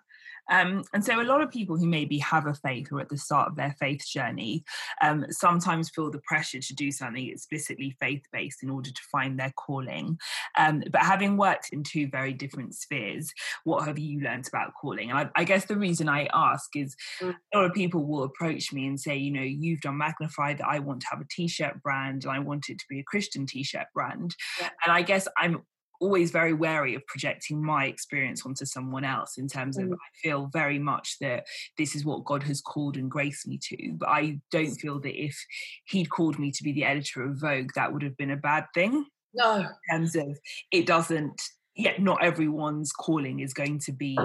Um, 0.50 0.84
and 0.94 1.04
so, 1.04 1.22
a 1.22 1.24
lot 1.24 1.42
of 1.42 1.52
people 1.52 1.78
who 1.78 1.88
maybe 1.88 2.18
have 2.20 2.48
a 2.48 2.54
faith 2.54 2.92
or 2.92 3.00
at 3.02 3.10
the 3.10 3.18
start 3.18 3.50
of 3.50 3.56
their 3.56 3.76
faith 3.80 4.06
journey 4.06 4.64
um, 5.02 5.26
sometimes 5.30 5.90
feel 5.90 6.12
the 6.12 6.22
pressure 6.26 6.60
to 6.60 6.76
do 6.76 6.92
something 6.92 7.28
explicitly 7.28 7.96
faith 8.00 8.24
based 8.32 8.64
in 8.64 8.70
order 8.70 8.92
to 8.92 9.02
find 9.12 9.40
their 9.40 9.54
calling. 9.56 10.18
Um, 10.58 10.84
but 10.92 11.02
having 11.02 11.38
worked 11.38 11.70
in 11.72 11.84
two 11.84 12.08
very 12.10 12.34
different 12.34 12.76
spheres, 12.76 13.32
what 13.64 13.86
have 13.86 14.00
you 14.00 14.22
learned 14.22 14.48
about 14.48 14.74
calling? 14.80 15.10
And 15.10 15.20
I, 15.20 15.30
I 15.36 15.44
guess 15.44 15.66
the 15.66 15.78
reason 15.78 16.10
I 16.10 16.28
ask 16.34 16.76
is 16.76 16.96
mm. 17.22 17.36
a 17.54 17.58
lot 17.58 17.66
of 17.66 17.74
people 17.74 18.06
will 18.06 18.24
approach 18.24 18.72
me 18.74 18.88
and 18.88 19.00
say, 19.00 19.16
you 19.16 19.32
know, 19.32 19.42
you've 19.42 19.82
done 19.82 19.98
Magnify 19.98 20.54
that 20.56 20.68
I 20.68 20.80
want 20.80 21.02
to 21.02 21.08
have 21.12 21.22
a 21.22 21.28
t 21.30 21.48
shirt 21.48 21.82
brand 21.82 22.24
and 22.24 22.34
I 22.34 22.40
want 22.40 22.70
it 22.70 22.80
to 22.80 22.86
be 22.90 23.00
a 23.00 23.04
Christian 23.04 23.46
t 23.46 23.64
shirt 23.64 23.88
brand. 23.94 24.36
Yeah. 24.60 24.70
And 24.86 24.94
I 24.94 25.02
guess 25.02 25.28
I'm 25.38 25.64
always 26.00 26.32
very 26.32 26.54
wary 26.54 26.96
of 26.96 27.06
projecting 27.08 27.64
my 27.64 27.86
experience 27.86 28.46
onto 28.46 28.66
someone 28.66 29.04
else 29.04 29.38
in 29.38 29.48
terms 29.48 29.78
of 29.78 29.86
mm. 29.86 29.94
I 29.94 30.10
feel 30.22 30.50
very 30.52 30.80
much 30.80 31.18
that 31.22 31.46
this 31.78 31.96
is 31.96 32.06
what 32.06 32.26
God 32.26 32.44
has 32.44 32.62
called 32.62 32.98
and 32.98 33.10
graced 33.10 33.48
me 33.48 33.60
to. 33.64 33.94
But 33.94 34.10
I 34.10 34.40
don't 34.52 34.76
feel 34.76 35.00
that 35.02 35.22
if 35.22 35.38
he'd 35.86 36.10
called 36.10 36.40
me 36.40 36.52
to 36.52 36.64
be 36.64 36.72
the 36.72 36.86
editor 36.86 37.24
of 37.24 37.40
Vogue, 37.40 37.72
that 37.76 37.94
would 37.94 38.04
have 38.04 38.18
been 38.18 38.32
a 38.32 38.38
bad 38.38 38.66
thing. 38.74 39.06
No. 39.34 39.60
In 39.60 39.68
terms 39.92 40.16
of 40.16 40.38
it 40.72 40.86
doesn't 40.86 41.42
yet 41.76 42.02
not 42.02 42.24
everyone's 42.24 42.92
calling 42.92 43.40
is 43.40 43.54
going 43.54 43.80
to 43.80 43.92
be 43.92 44.18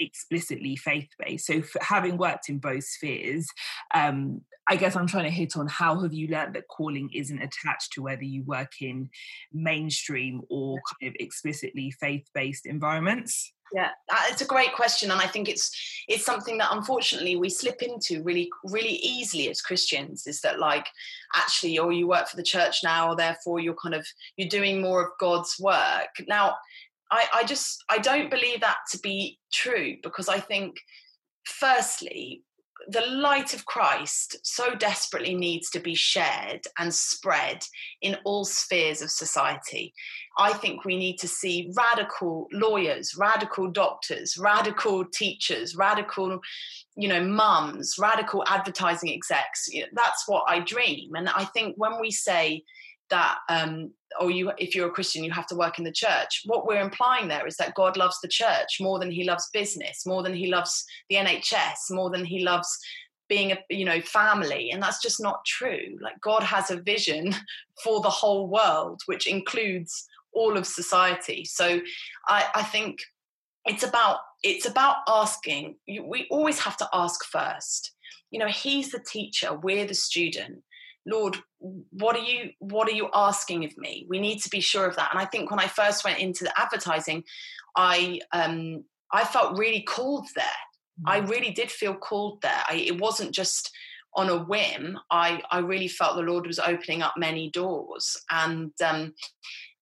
explicitly 0.00 0.76
faith 0.76 1.08
based. 1.18 1.46
So, 1.46 1.62
having 1.80 2.16
worked 2.16 2.48
in 2.48 2.58
both 2.58 2.84
spheres, 2.84 3.46
um, 3.94 4.42
I 4.68 4.76
guess 4.76 4.94
I'm 4.96 5.06
trying 5.06 5.24
to 5.24 5.30
hit 5.30 5.56
on 5.56 5.66
how 5.66 6.00
have 6.00 6.12
you 6.12 6.28
learned 6.28 6.54
that 6.54 6.68
calling 6.68 7.10
isn't 7.12 7.42
attached 7.42 7.92
to 7.92 8.02
whether 8.02 8.22
you 8.22 8.44
work 8.44 8.72
in 8.80 9.10
mainstream 9.52 10.42
or 10.48 10.78
kind 11.00 11.10
of 11.10 11.16
explicitly 11.18 11.90
faith 11.90 12.26
based 12.34 12.66
environments? 12.66 13.52
Yeah, 13.72 13.90
it's 14.28 14.42
a 14.42 14.46
great 14.46 14.72
question, 14.72 15.12
and 15.12 15.20
I 15.20 15.28
think 15.28 15.48
it's 15.48 15.70
it's 16.08 16.24
something 16.24 16.58
that 16.58 16.72
unfortunately 16.72 17.36
we 17.36 17.48
slip 17.48 17.82
into 17.82 18.22
really 18.22 18.50
really 18.64 18.96
easily 18.96 19.48
as 19.48 19.60
Christians. 19.60 20.26
Is 20.26 20.40
that 20.40 20.58
like 20.58 20.86
actually, 21.34 21.78
or 21.78 21.86
oh, 21.86 21.90
you 21.90 22.08
work 22.08 22.28
for 22.28 22.36
the 22.36 22.42
church 22.42 22.78
now, 22.82 23.10
or 23.10 23.16
therefore 23.16 23.60
you're 23.60 23.74
kind 23.74 23.94
of 23.94 24.04
you're 24.36 24.48
doing 24.48 24.80
more 24.80 25.02
of 25.02 25.10
God's 25.20 25.56
work 25.60 26.08
now. 26.26 26.56
I, 27.10 27.26
I 27.34 27.44
just 27.44 27.84
I 27.88 27.98
don't 27.98 28.30
believe 28.30 28.60
that 28.60 28.78
to 28.92 28.98
be 28.98 29.38
true 29.52 29.96
because 30.02 30.28
I 30.28 30.40
think 30.40 30.76
firstly 31.44 32.42
the 32.88 33.06
light 33.06 33.54
of 33.54 33.66
Christ 33.66 34.38
so 34.42 34.74
desperately 34.74 35.34
needs 35.34 35.70
to 35.70 35.80
be 35.80 35.94
shared 35.94 36.62
and 36.78 36.92
spread 36.92 37.62
in 38.00 38.16
all 38.24 38.44
spheres 38.44 39.02
of 39.02 39.10
society. 39.10 39.92
I 40.38 40.52
think 40.54 40.84
we 40.84 40.96
need 40.96 41.18
to 41.18 41.28
see 41.28 41.72
radical 41.76 42.48
lawyers, 42.52 43.14
radical 43.18 43.70
doctors, 43.70 44.38
radical 44.38 45.04
teachers, 45.04 45.76
radical, 45.76 46.40
you 46.96 47.08
know, 47.08 47.22
mums, 47.22 47.96
radical 47.98 48.44
advertising 48.48 49.12
execs. 49.12 49.68
That's 49.92 50.26
what 50.26 50.44
I 50.48 50.60
dream. 50.60 51.14
And 51.14 51.28
I 51.28 51.44
think 51.44 51.74
when 51.76 52.00
we 52.00 52.10
say 52.10 52.64
that 53.10 53.38
um, 53.48 53.92
or 54.18 54.30
you 54.30 54.50
if 54.58 54.74
you're 54.74 54.88
a 54.88 54.92
christian 54.92 55.22
you 55.22 55.30
have 55.30 55.46
to 55.46 55.56
work 55.56 55.78
in 55.78 55.84
the 55.84 55.92
church. 55.92 56.42
What 56.46 56.66
we're 56.66 56.80
implying 56.80 57.28
there 57.28 57.46
is 57.46 57.56
that 57.56 57.74
god 57.74 57.96
loves 57.96 58.18
the 58.20 58.28
church 58.28 58.78
more 58.80 58.98
than 58.98 59.10
he 59.10 59.24
loves 59.24 59.48
business 59.52 60.06
more 60.06 60.22
than 60.22 60.34
he 60.34 60.50
loves 60.50 60.84
the 61.08 61.16
nhs 61.16 61.90
more 61.90 62.10
than 62.10 62.24
he 62.24 62.44
loves 62.44 62.78
being 63.28 63.52
a 63.52 63.58
you 63.68 63.84
know 63.84 64.00
family. 64.00 64.70
And 64.70 64.82
that's 64.82 65.00
just 65.00 65.20
not 65.20 65.44
true. 65.44 65.98
Like 66.00 66.20
god 66.20 66.42
has 66.42 66.70
a 66.70 66.80
vision 66.80 67.34
for 67.84 68.00
the 68.00 68.10
whole 68.10 68.48
world 68.48 69.00
which 69.06 69.26
includes 69.26 70.06
all 70.32 70.56
of 70.56 70.66
society. 70.66 71.44
So 71.44 71.80
i 72.28 72.46
i 72.54 72.62
think 72.62 72.98
it's 73.66 73.84
about 73.84 74.18
it's 74.42 74.66
about 74.66 74.96
asking 75.06 75.76
we 75.86 76.26
always 76.30 76.58
have 76.60 76.76
to 76.78 76.88
ask 76.92 77.24
first. 77.24 77.92
You 78.30 78.38
know 78.38 78.48
he's 78.48 78.90
the 78.90 79.00
teacher 79.00 79.54
we're 79.54 79.86
the 79.86 79.94
student 79.94 80.62
lord 81.10 81.36
what 81.58 82.16
are 82.16 82.22
you 82.22 82.50
what 82.58 82.88
are 82.88 82.92
you 82.92 83.08
asking 83.14 83.64
of 83.64 83.76
me? 83.76 84.06
We 84.08 84.18
need 84.18 84.38
to 84.40 84.48
be 84.48 84.60
sure 84.60 84.86
of 84.86 84.96
that. 84.96 85.10
And 85.12 85.20
i 85.20 85.26
think 85.26 85.50
when 85.50 85.60
i 85.60 85.66
first 85.66 86.04
went 86.04 86.18
into 86.18 86.44
the 86.44 86.58
advertising 86.58 87.24
i 87.76 88.20
um 88.32 88.84
i 89.12 89.24
felt 89.24 89.58
really 89.58 89.82
called 89.82 90.28
there. 90.34 90.44
Mm-hmm. 90.44 91.08
i 91.08 91.18
really 91.18 91.50
did 91.50 91.70
feel 91.70 91.94
called 91.94 92.42
there. 92.42 92.62
I, 92.68 92.74
it 92.76 93.00
wasn't 93.00 93.32
just 93.32 93.70
on 94.14 94.28
a 94.28 94.38
whim. 94.38 94.98
I 95.10 95.42
i 95.50 95.58
really 95.58 95.88
felt 95.88 96.16
the 96.16 96.22
lord 96.22 96.46
was 96.46 96.58
opening 96.58 97.02
up 97.02 97.14
many 97.16 97.50
doors 97.50 98.16
and 98.30 98.72
um 98.84 99.14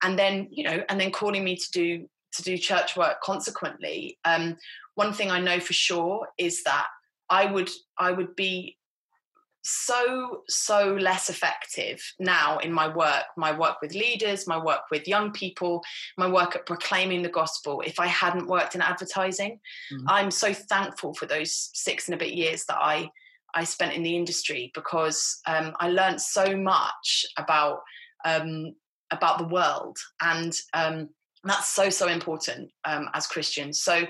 and 0.03 0.19
then 0.19 0.49
you 0.51 0.64
know 0.64 0.83
and 0.88 1.01
then 1.01 1.11
calling 1.11 1.45
me 1.45 1.57
to 1.57 1.71
do 1.73 2.09
to 2.33 2.43
do 2.43 2.59
church 2.59 2.97
work 2.97 3.21
consequently. 3.23 4.19
Um 4.25 4.57
one 4.97 5.12
thing 5.12 5.31
i 5.31 5.41
know 5.41 5.61
for 5.61 5.73
sure 5.73 6.27
is 6.38 6.64
that 6.64 6.88
i 7.31 7.47
would 7.47 7.71
i 7.99 8.11
would 8.11 8.35
be 8.35 8.78
so 9.69 10.43
so 10.49 10.95
less 10.95 11.29
effective 11.29 12.01
now 12.19 12.59
in 12.59 12.73
my 12.73 12.89
work. 12.89 13.25
My 13.37 13.57
work 13.57 13.77
with 13.83 13.95
leaders 13.95 14.47
my 14.47 14.59
work 14.63 14.83
with 14.91 15.07
young 15.07 15.33
people 15.33 15.83
my 16.17 16.29
work 16.29 16.57
at 16.57 16.67
proclaiming 16.67 17.23
the 17.23 17.29
gospel. 17.29 17.83
If 17.85 18.01
i 18.01 18.07
hadn't 18.07 18.47
worked 18.47 18.75
in 18.75 18.83
advertising 18.83 19.61
mm-hmm. 19.93 20.07
i'm 20.09 20.31
so 20.31 20.53
thankful 20.53 21.15
for 21.15 21.27
those 21.27 21.71
six 21.75 22.09
and 22.09 22.15
a 22.15 22.19
bit 22.19 22.35
years 22.35 22.65
that 22.67 22.79
i 22.81 23.11
i 23.55 23.65
spent 23.65 23.95
in 23.95 24.03
the 24.03 24.17
industry 24.17 24.71
because 24.75 25.41
um, 25.47 25.75
i 25.81 25.89
learned 25.89 26.21
so 26.21 26.57
much 26.57 27.27
about 27.37 27.81
um, 28.25 28.75
about 29.11 29.39
the 29.39 29.45
world. 29.45 29.99
And 30.21 30.55
um, 30.75 31.09
that's 31.45 31.69
so 31.71 31.89
so 31.89 32.09
important 32.09 32.71
um, 32.85 33.09
as 33.15 33.27
christians. 33.27 33.81
So 33.81 34.03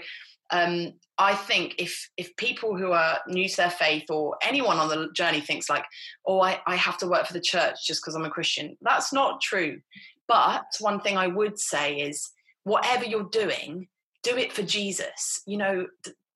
um, 0.50 0.94
I 1.18 1.34
think 1.34 1.74
if 1.78 2.08
if 2.16 2.36
people 2.36 2.76
who 2.76 2.92
are 2.92 3.18
new 3.26 3.48
to 3.48 3.56
their 3.56 3.70
faith 3.70 4.10
or 4.10 4.36
anyone 4.42 4.78
on 4.78 4.88
the 4.88 5.08
journey 5.14 5.40
thinks 5.40 5.68
like, 5.68 5.84
oh, 6.26 6.40
I, 6.40 6.60
I 6.66 6.76
have 6.76 6.98
to 6.98 7.08
work 7.08 7.26
for 7.26 7.32
the 7.32 7.40
church 7.40 7.86
just 7.86 8.02
because 8.02 8.14
I'm 8.14 8.24
a 8.24 8.30
Christian, 8.30 8.76
that's 8.80 9.12
not 9.12 9.40
true. 9.40 9.80
But 10.26 10.64
one 10.80 11.00
thing 11.00 11.16
I 11.16 11.26
would 11.26 11.58
say 11.58 11.96
is 11.96 12.30
whatever 12.64 13.04
you're 13.04 13.30
doing, 13.30 13.88
do 14.22 14.36
it 14.36 14.52
for 14.52 14.62
Jesus. 14.62 15.42
You 15.46 15.56
know, 15.58 15.86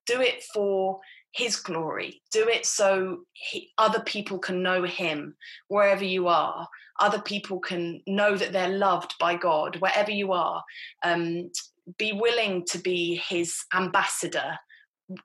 do 0.07 0.21
it 0.21 0.43
for 0.53 1.01
his 1.33 1.57
glory. 1.57 2.21
Do 2.31 2.49
it 2.49 2.67
so 2.67 3.21
he, 3.33 3.71
other 3.79 4.01
people 4.01 4.39
can 4.39 4.63
know 4.63 4.83
him 4.85 5.35
wherever 5.69 6.05
you 6.05 6.29
are. 6.29 6.69
Other 7.01 7.21
people 7.21 7.59
can 7.59 8.03
know 8.07 8.37
that 8.37 8.53
they're 8.53 8.69
loved 8.69 9.15
by 9.19 9.37
God 9.37 9.77
wherever 9.77 10.11
you 10.11 10.33
are. 10.33 10.63
Um, 11.03 11.51
be 11.99 12.13
willing 12.13 12.65
to 12.67 12.79
be 12.79 13.17
his 13.29 13.65
ambassador 13.75 14.59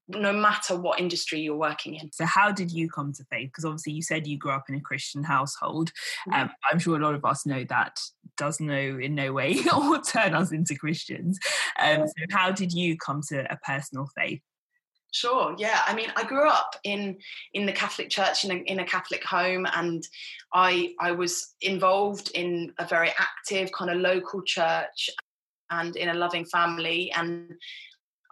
no 0.10 0.34
matter 0.34 0.76
what 0.76 1.00
industry 1.00 1.40
you're 1.40 1.56
working 1.56 1.96
in. 1.96 2.12
So, 2.12 2.26
how 2.26 2.52
did 2.52 2.72
you 2.72 2.90
come 2.90 3.14
to 3.14 3.24
faith? 3.26 3.50
Because 3.50 3.66
obviously, 3.66 3.94
you 3.94 4.02
said 4.02 4.28
you 4.28 4.38
grew 4.38 4.52
up 4.52 4.66
in 4.70 4.76
a 4.76 4.82
Christian 4.82 5.24
household. 5.24 5.92
Mm-hmm. 6.28 6.42
Um, 6.42 6.50
I'm 6.70 6.80
sure 6.80 6.98
a 6.98 7.04
lot 7.04 7.16
of 7.16 7.26
us 7.26 7.46
know 7.46 7.64
that 7.70 8.00
does 8.38 8.60
no 8.60 8.76
in 8.76 9.16
no 9.16 9.34
way 9.34 9.58
or 9.76 10.02
turn 10.02 10.34
us 10.34 10.52
into 10.52 10.76
Christians. 10.76 11.40
Um, 11.80 12.08
so, 12.08 12.26
how 12.32 12.52
did 12.52 12.72
you 12.72 12.98
come 12.98 13.22
to 13.30 13.52
a 13.52 13.58
personal 13.58 14.08
faith? 14.18 14.42
Sure. 15.12 15.56
Yeah. 15.58 15.82
I 15.88 15.96
mean, 15.96 16.12
I 16.16 16.26
grew 16.26 16.48
up 16.48 16.76
in 16.84 17.18
in 17.54 17.66
the 17.66 17.72
Catholic 17.72 18.10
Church 18.10 18.44
in 18.44 18.52
a, 18.52 18.56
in 18.56 18.80
a 18.80 18.86
Catholic 18.86 19.24
home, 19.24 19.66
and 19.74 20.06
I 20.54 20.94
I 21.00 21.12
was 21.12 21.56
involved 21.62 22.32
in 22.36 22.74
a 22.78 22.86
very 22.86 23.10
active 23.18 23.72
kind 23.72 23.90
of 23.90 23.98
local 23.98 24.42
church 24.44 25.10
and 25.72 25.96
in 25.96 26.10
a 26.10 26.14
loving 26.14 26.46
family 26.46 27.12
and 27.14 27.54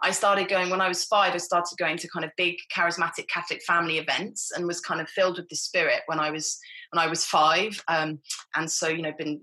I 0.02 0.10
started 0.10 0.48
going 0.48 0.70
when 0.70 0.80
I 0.80 0.88
was 0.88 1.04
five. 1.04 1.34
I 1.34 1.38
started 1.38 1.78
going 1.78 1.96
to 1.98 2.08
kind 2.08 2.24
of 2.24 2.30
big 2.36 2.56
charismatic 2.74 3.28
Catholic 3.28 3.62
family 3.66 3.98
events 3.98 4.52
and 4.54 4.66
was 4.66 4.80
kind 4.80 5.00
of 5.00 5.08
filled 5.08 5.38
with 5.38 5.48
the 5.48 5.56
Spirit 5.56 6.02
when 6.06 6.20
I 6.20 6.30
was 6.30 6.58
when 6.90 7.02
I 7.02 7.08
was 7.08 7.24
five. 7.24 7.82
Um, 7.88 8.18
and 8.54 8.70
so 8.70 8.88
you 8.88 9.02
know, 9.02 9.12
been 9.16 9.40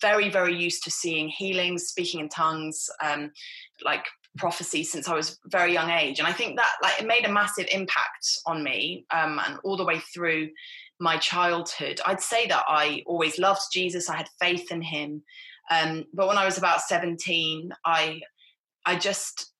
very 0.00 0.28
very 0.28 0.54
used 0.54 0.84
to 0.84 0.90
seeing 0.90 1.28
healings, 1.28 1.88
speaking 1.88 2.20
in 2.20 2.28
tongues, 2.28 2.88
um, 3.02 3.32
like 3.84 4.06
prophecy 4.38 4.84
since 4.84 5.08
I 5.08 5.14
was 5.14 5.38
very 5.46 5.72
young 5.72 5.90
age. 5.90 6.18
And 6.18 6.28
I 6.28 6.32
think 6.32 6.56
that 6.56 6.72
like 6.82 7.00
it 7.00 7.06
made 7.06 7.24
a 7.24 7.32
massive 7.32 7.66
impact 7.72 8.38
on 8.46 8.62
me 8.62 9.06
um, 9.12 9.40
and 9.44 9.58
all 9.64 9.76
the 9.76 9.84
way 9.84 9.98
through 10.14 10.50
my 11.00 11.16
childhood. 11.18 12.00
I'd 12.06 12.20
say 12.20 12.46
that 12.46 12.64
I 12.68 13.02
always 13.06 13.38
loved 13.38 13.62
Jesus. 13.72 14.08
I 14.08 14.16
had 14.16 14.28
faith 14.40 14.70
in 14.70 14.82
him. 14.82 15.22
Um, 15.70 16.04
but 16.14 16.28
when 16.28 16.38
I 16.38 16.44
was 16.44 16.58
about 16.58 16.80
17, 16.80 17.70
I 17.84 18.20
I 18.84 18.96
just 18.96 19.52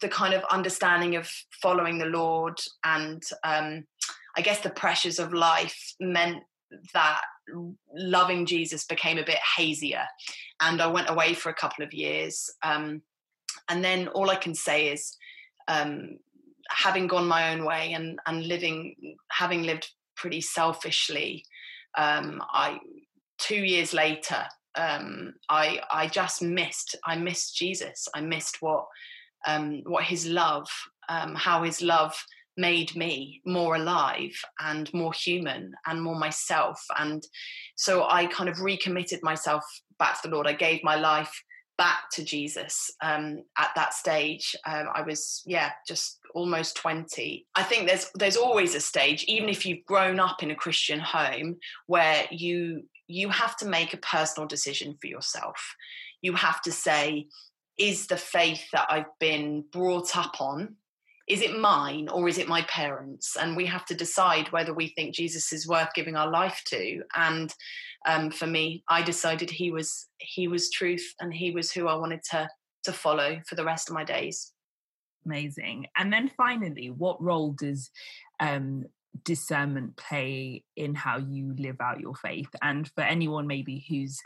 the 0.00 0.08
kind 0.08 0.32
of 0.32 0.42
understanding 0.50 1.16
of 1.16 1.28
following 1.60 1.98
the 1.98 2.06
Lord 2.06 2.58
and 2.84 3.22
um, 3.44 3.84
I 4.36 4.40
guess 4.40 4.60
the 4.60 4.70
pressures 4.70 5.18
of 5.18 5.32
life 5.32 5.94
meant 6.00 6.42
that 6.94 7.20
loving 7.94 8.46
Jesus 8.46 8.84
became 8.84 9.18
a 9.18 9.24
bit 9.24 9.38
hazier. 9.56 10.04
And 10.60 10.80
I 10.80 10.86
went 10.86 11.10
away 11.10 11.34
for 11.34 11.48
a 11.50 11.54
couple 11.54 11.84
of 11.84 11.92
years. 11.92 12.50
Um, 12.62 13.02
and 13.68 13.84
then 13.84 14.08
all 14.08 14.30
I 14.30 14.36
can 14.36 14.54
say 14.54 14.88
is, 14.88 15.16
um, 15.68 16.18
having 16.68 17.06
gone 17.06 17.26
my 17.26 17.52
own 17.52 17.64
way 17.64 17.92
and, 17.92 18.18
and 18.26 18.46
living, 18.46 19.16
having 19.30 19.62
lived 19.62 19.88
pretty 20.16 20.40
selfishly, 20.40 21.44
um, 21.96 22.42
I 22.52 22.78
two 23.38 23.56
years 23.64 23.94
later, 23.94 24.44
um, 24.76 25.34
I 25.48 25.80
I 25.90 26.06
just 26.06 26.42
missed 26.42 26.96
I 27.04 27.16
missed 27.16 27.56
Jesus. 27.56 28.08
I 28.14 28.20
missed 28.20 28.58
what 28.60 28.86
um, 29.46 29.82
what 29.86 30.04
his 30.04 30.26
love, 30.26 30.68
um, 31.08 31.34
how 31.34 31.62
his 31.62 31.80
love 31.82 32.14
made 32.56 32.96
me 32.96 33.40
more 33.44 33.76
alive 33.76 34.32
and 34.60 34.92
more 34.94 35.12
human 35.12 35.72
and 35.86 36.02
more 36.02 36.18
myself. 36.18 36.82
And 36.98 37.22
so 37.76 38.06
I 38.08 38.26
kind 38.26 38.48
of 38.48 38.60
recommitted 38.60 39.22
myself 39.22 39.62
back 39.98 40.22
to 40.22 40.28
the 40.28 40.34
Lord. 40.34 40.46
I 40.46 40.54
gave 40.54 40.82
my 40.82 40.96
life 40.96 41.32
back 41.76 42.04
to 42.12 42.24
Jesus 42.24 42.90
um, 43.02 43.42
at 43.58 43.70
that 43.76 43.92
stage. 43.92 44.56
Um, 44.66 44.86
I 44.94 45.02
was, 45.02 45.42
yeah, 45.44 45.72
just 45.86 46.18
almost 46.36 46.76
20. 46.76 47.46
I 47.54 47.62
think 47.62 47.88
there's 47.88 48.10
there's 48.14 48.36
always 48.36 48.74
a 48.74 48.80
stage, 48.80 49.24
even 49.26 49.48
if 49.48 49.64
you've 49.64 49.84
grown 49.86 50.20
up 50.20 50.42
in 50.42 50.50
a 50.50 50.54
Christian 50.54 51.00
home, 51.00 51.56
where 51.86 52.24
you 52.30 52.82
you 53.08 53.30
have 53.30 53.56
to 53.56 53.66
make 53.66 53.94
a 53.94 53.98
personal 53.98 54.46
decision 54.46 54.96
for 55.00 55.06
yourself. 55.06 55.74
You 56.20 56.34
have 56.34 56.60
to 56.62 56.72
say, 56.72 57.26
is 57.78 58.06
the 58.06 58.16
faith 58.16 58.64
that 58.72 58.86
I've 58.90 59.18
been 59.18 59.64
brought 59.72 60.16
up 60.16 60.40
on 60.40 60.76
is 61.28 61.42
it 61.42 61.58
mine 61.58 62.08
or 62.08 62.28
is 62.28 62.38
it 62.38 62.46
my 62.46 62.62
parents 62.62 63.36
and 63.36 63.56
we 63.56 63.66
have 63.66 63.84
to 63.84 63.96
decide 63.96 64.50
whether 64.52 64.72
we 64.72 64.88
think 64.88 65.12
jesus 65.12 65.52
is 65.52 65.66
worth 65.66 65.88
giving 65.92 66.14
our 66.14 66.30
life 66.30 66.62
to 66.64 67.02
and 67.16 67.52
um, 68.06 68.30
for 68.30 68.46
me 68.46 68.84
i 68.88 69.02
decided 69.02 69.50
he 69.50 69.72
was 69.72 70.06
he 70.18 70.46
was 70.46 70.70
truth 70.70 71.14
and 71.18 71.34
he 71.34 71.50
was 71.50 71.72
who 71.72 71.88
i 71.88 71.94
wanted 71.96 72.22
to 72.22 72.48
to 72.84 72.92
follow 72.92 73.40
for 73.48 73.56
the 73.56 73.64
rest 73.64 73.88
of 73.88 73.94
my 73.94 74.04
days 74.04 74.52
amazing 75.26 75.86
and 75.96 76.12
then 76.12 76.30
finally 76.36 76.90
what 76.90 77.22
role 77.22 77.52
does 77.52 77.90
um, 78.40 78.84
discernment 79.24 79.96
play 79.96 80.62
in 80.76 80.94
how 80.94 81.18
you 81.18 81.54
live 81.58 81.76
out 81.80 82.00
your 82.00 82.14
faith 82.14 82.48
and 82.62 82.90
for 82.94 83.02
anyone 83.02 83.46
maybe 83.46 83.84
who's 83.88 84.20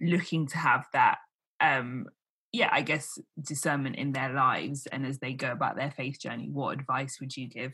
looking 0.00 0.46
to 0.46 0.58
have 0.58 0.84
that 0.92 1.18
um, 1.60 2.06
yeah, 2.52 2.68
I 2.70 2.82
guess 2.82 3.18
discernment 3.40 3.96
in 3.96 4.12
their 4.12 4.32
lives 4.32 4.86
and 4.86 5.06
as 5.06 5.18
they 5.18 5.32
go 5.32 5.50
about 5.50 5.76
their 5.76 5.90
faith 5.90 6.20
journey, 6.20 6.50
what 6.50 6.78
advice 6.78 7.18
would 7.18 7.34
you 7.34 7.48
give? 7.48 7.72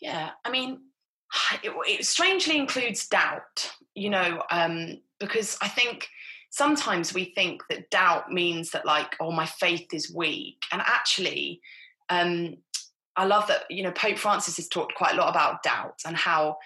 Yeah, 0.00 0.30
I 0.44 0.50
mean, 0.50 0.78
it, 1.62 1.72
it 1.88 2.06
strangely 2.06 2.56
includes 2.56 3.06
doubt, 3.08 3.72
you 3.94 4.10
know, 4.10 4.42
um, 4.50 5.00
because 5.18 5.58
I 5.60 5.68
think 5.68 6.08
sometimes 6.54 7.12
we 7.12 7.24
think 7.34 7.62
that 7.68 7.90
doubt 7.90 8.30
means 8.30 8.70
that, 8.70 8.86
like, 8.86 9.16
oh, 9.18 9.32
my 9.32 9.44
faith 9.44 9.92
is 9.92 10.14
weak. 10.14 10.62
And 10.70 10.80
actually, 10.86 11.60
um, 12.08 12.58
I 13.16 13.24
love 13.24 13.48
that, 13.48 13.64
you 13.70 13.82
know, 13.82 13.90
Pope 13.90 14.18
Francis 14.18 14.56
has 14.56 14.68
talked 14.68 14.94
quite 14.94 15.14
a 15.14 15.16
lot 15.16 15.30
about 15.30 15.64
doubt 15.64 15.98
and 16.06 16.16
how 16.16 16.58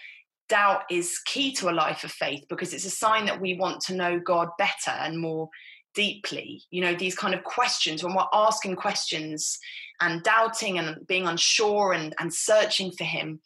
doubt 0.50 0.82
is 0.90 1.18
key 1.24 1.52
to 1.52 1.70
a 1.70 1.72
life 1.72 2.04
of 2.04 2.10
faith 2.10 2.44
because 2.50 2.74
it's 2.74 2.84
a 2.84 2.90
sign 2.90 3.24
that 3.24 3.40
we 3.40 3.56
want 3.56 3.80
to 3.82 3.94
know 3.94 4.20
God 4.20 4.48
better 4.58 4.90
and 4.90 5.18
more 5.18 5.48
deeply 5.94 6.62
you 6.70 6.80
know 6.80 6.94
these 6.94 7.14
kind 7.14 7.34
of 7.34 7.42
questions 7.42 8.04
when 8.04 8.14
we're 8.14 8.22
asking 8.32 8.76
questions 8.76 9.58
and 10.00 10.22
doubting 10.22 10.78
and 10.78 11.04
being 11.06 11.26
unsure 11.26 11.92
and, 11.92 12.14
and 12.20 12.32
searching 12.32 12.92
for 12.92 13.04
him 13.04 13.40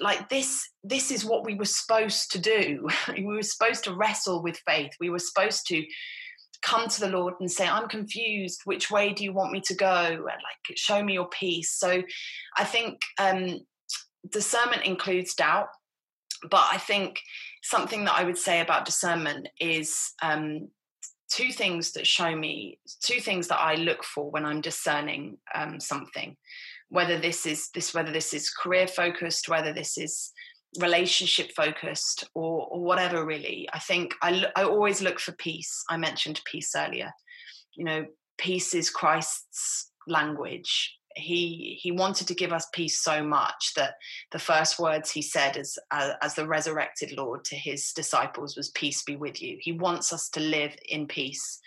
like 0.00 0.28
this 0.28 0.68
this 0.82 1.10
is 1.10 1.24
what 1.24 1.44
we 1.44 1.54
were 1.54 1.64
supposed 1.64 2.32
to 2.32 2.38
do. 2.38 2.88
We 3.12 3.24
were 3.24 3.42
supposed 3.42 3.84
to 3.84 3.94
wrestle 3.94 4.42
with 4.42 4.60
faith. 4.66 4.92
We 5.00 5.10
were 5.10 5.18
supposed 5.18 5.66
to 5.68 5.84
come 6.62 6.88
to 6.88 7.00
the 7.00 7.08
lord 7.08 7.34
and 7.40 7.50
say 7.50 7.66
i'm 7.66 7.88
confused. 7.88 8.60
Which 8.64 8.90
way 8.90 9.12
do 9.12 9.24
you 9.24 9.32
want 9.32 9.52
me 9.52 9.60
to 9.62 9.74
go? 9.74 10.04
And 10.06 10.24
like 10.24 10.76
show 10.76 11.02
me 11.02 11.14
your 11.14 11.28
peace. 11.28 11.72
So 11.72 12.02
i 12.56 12.64
think 12.64 13.00
um 13.18 13.60
discernment 14.30 14.84
includes 14.84 15.34
doubt 15.34 15.66
but 16.50 16.64
i 16.72 16.78
think 16.78 17.20
something 17.62 18.04
that 18.04 18.14
i 18.14 18.24
would 18.24 18.38
say 18.38 18.60
about 18.60 18.84
discernment 18.84 19.48
is 19.60 20.12
um 20.22 20.68
two 21.28 21.50
things 21.50 21.92
that 21.92 22.06
show 22.06 22.34
me 22.34 22.78
two 23.02 23.20
things 23.20 23.48
that 23.48 23.60
i 23.60 23.74
look 23.74 24.04
for 24.04 24.30
when 24.30 24.44
i'm 24.44 24.60
discerning 24.60 25.38
um, 25.54 25.80
something 25.80 26.36
whether 26.92 27.18
this 27.18 27.46
is 27.46 27.70
this 27.74 27.94
whether 27.94 28.12
this 28.12 28.34
is 28.34 28.50
career 28.50 28.86
focused 28.86 29.48
whether 29.48 29.72
this 29.72 29.96
is 29.96 30.30
relationship 30.78 31.50
focused 31.56 32.24
or, 32.34 32.66
or 32.70 32.80
whatever 32.80 33.24
really. 33.24 33.68
I 33.72 33.78
think 33.78 34.14
I, 34.22 34.46
I 34.56 34.64
always 34.64 35.02
look 35.02 35.18
for 35.18 35.32
peace. 35.32 35.84
I 35.88 35.96
mentioned 35.96 36.40
peace 36.44 36.72
earlier. 36.76 37.10
You 37.74 37.84
know 37.84 38.04
peace 38.38 38.74
is 38.74 38.90
christ's 38.90 39.90
language. 40.06 40.98
He 41.16 41.78
he 41.80 41.92
wanted 41.92 42.26
to 42.28 42.34
give 42.34 42.52
us 42.52 42.66
peace 42.74 43.00
so 43.00 43.24
much 43.24 43.72
that 43.76 43.94
the 44.30 44.38
first 44.38 44.78
words 44.78 45.10
he 45.10 45.22
said 45.22 45.56
as 45.56 45.78
uh, 45.90 46.12
as 46.20 46.34
the 46.34 46.46
resurrected 46.46 47.12
lord 47.12 47.44
to 47.46 47.56
his 47.56 47.92
disciples 47.92 48.54
was 48.54 48.70
peace 48.70 49.02
be 49.02 49.16
with 49.16 49.40
you. 49.40 49.56
He 49.60 49.72
wants 49.72 50.12
us 50.12 50.28
to 50.30 50.40
live 50.40 50.76
in 50.86 51.06
peace 51.06 51.58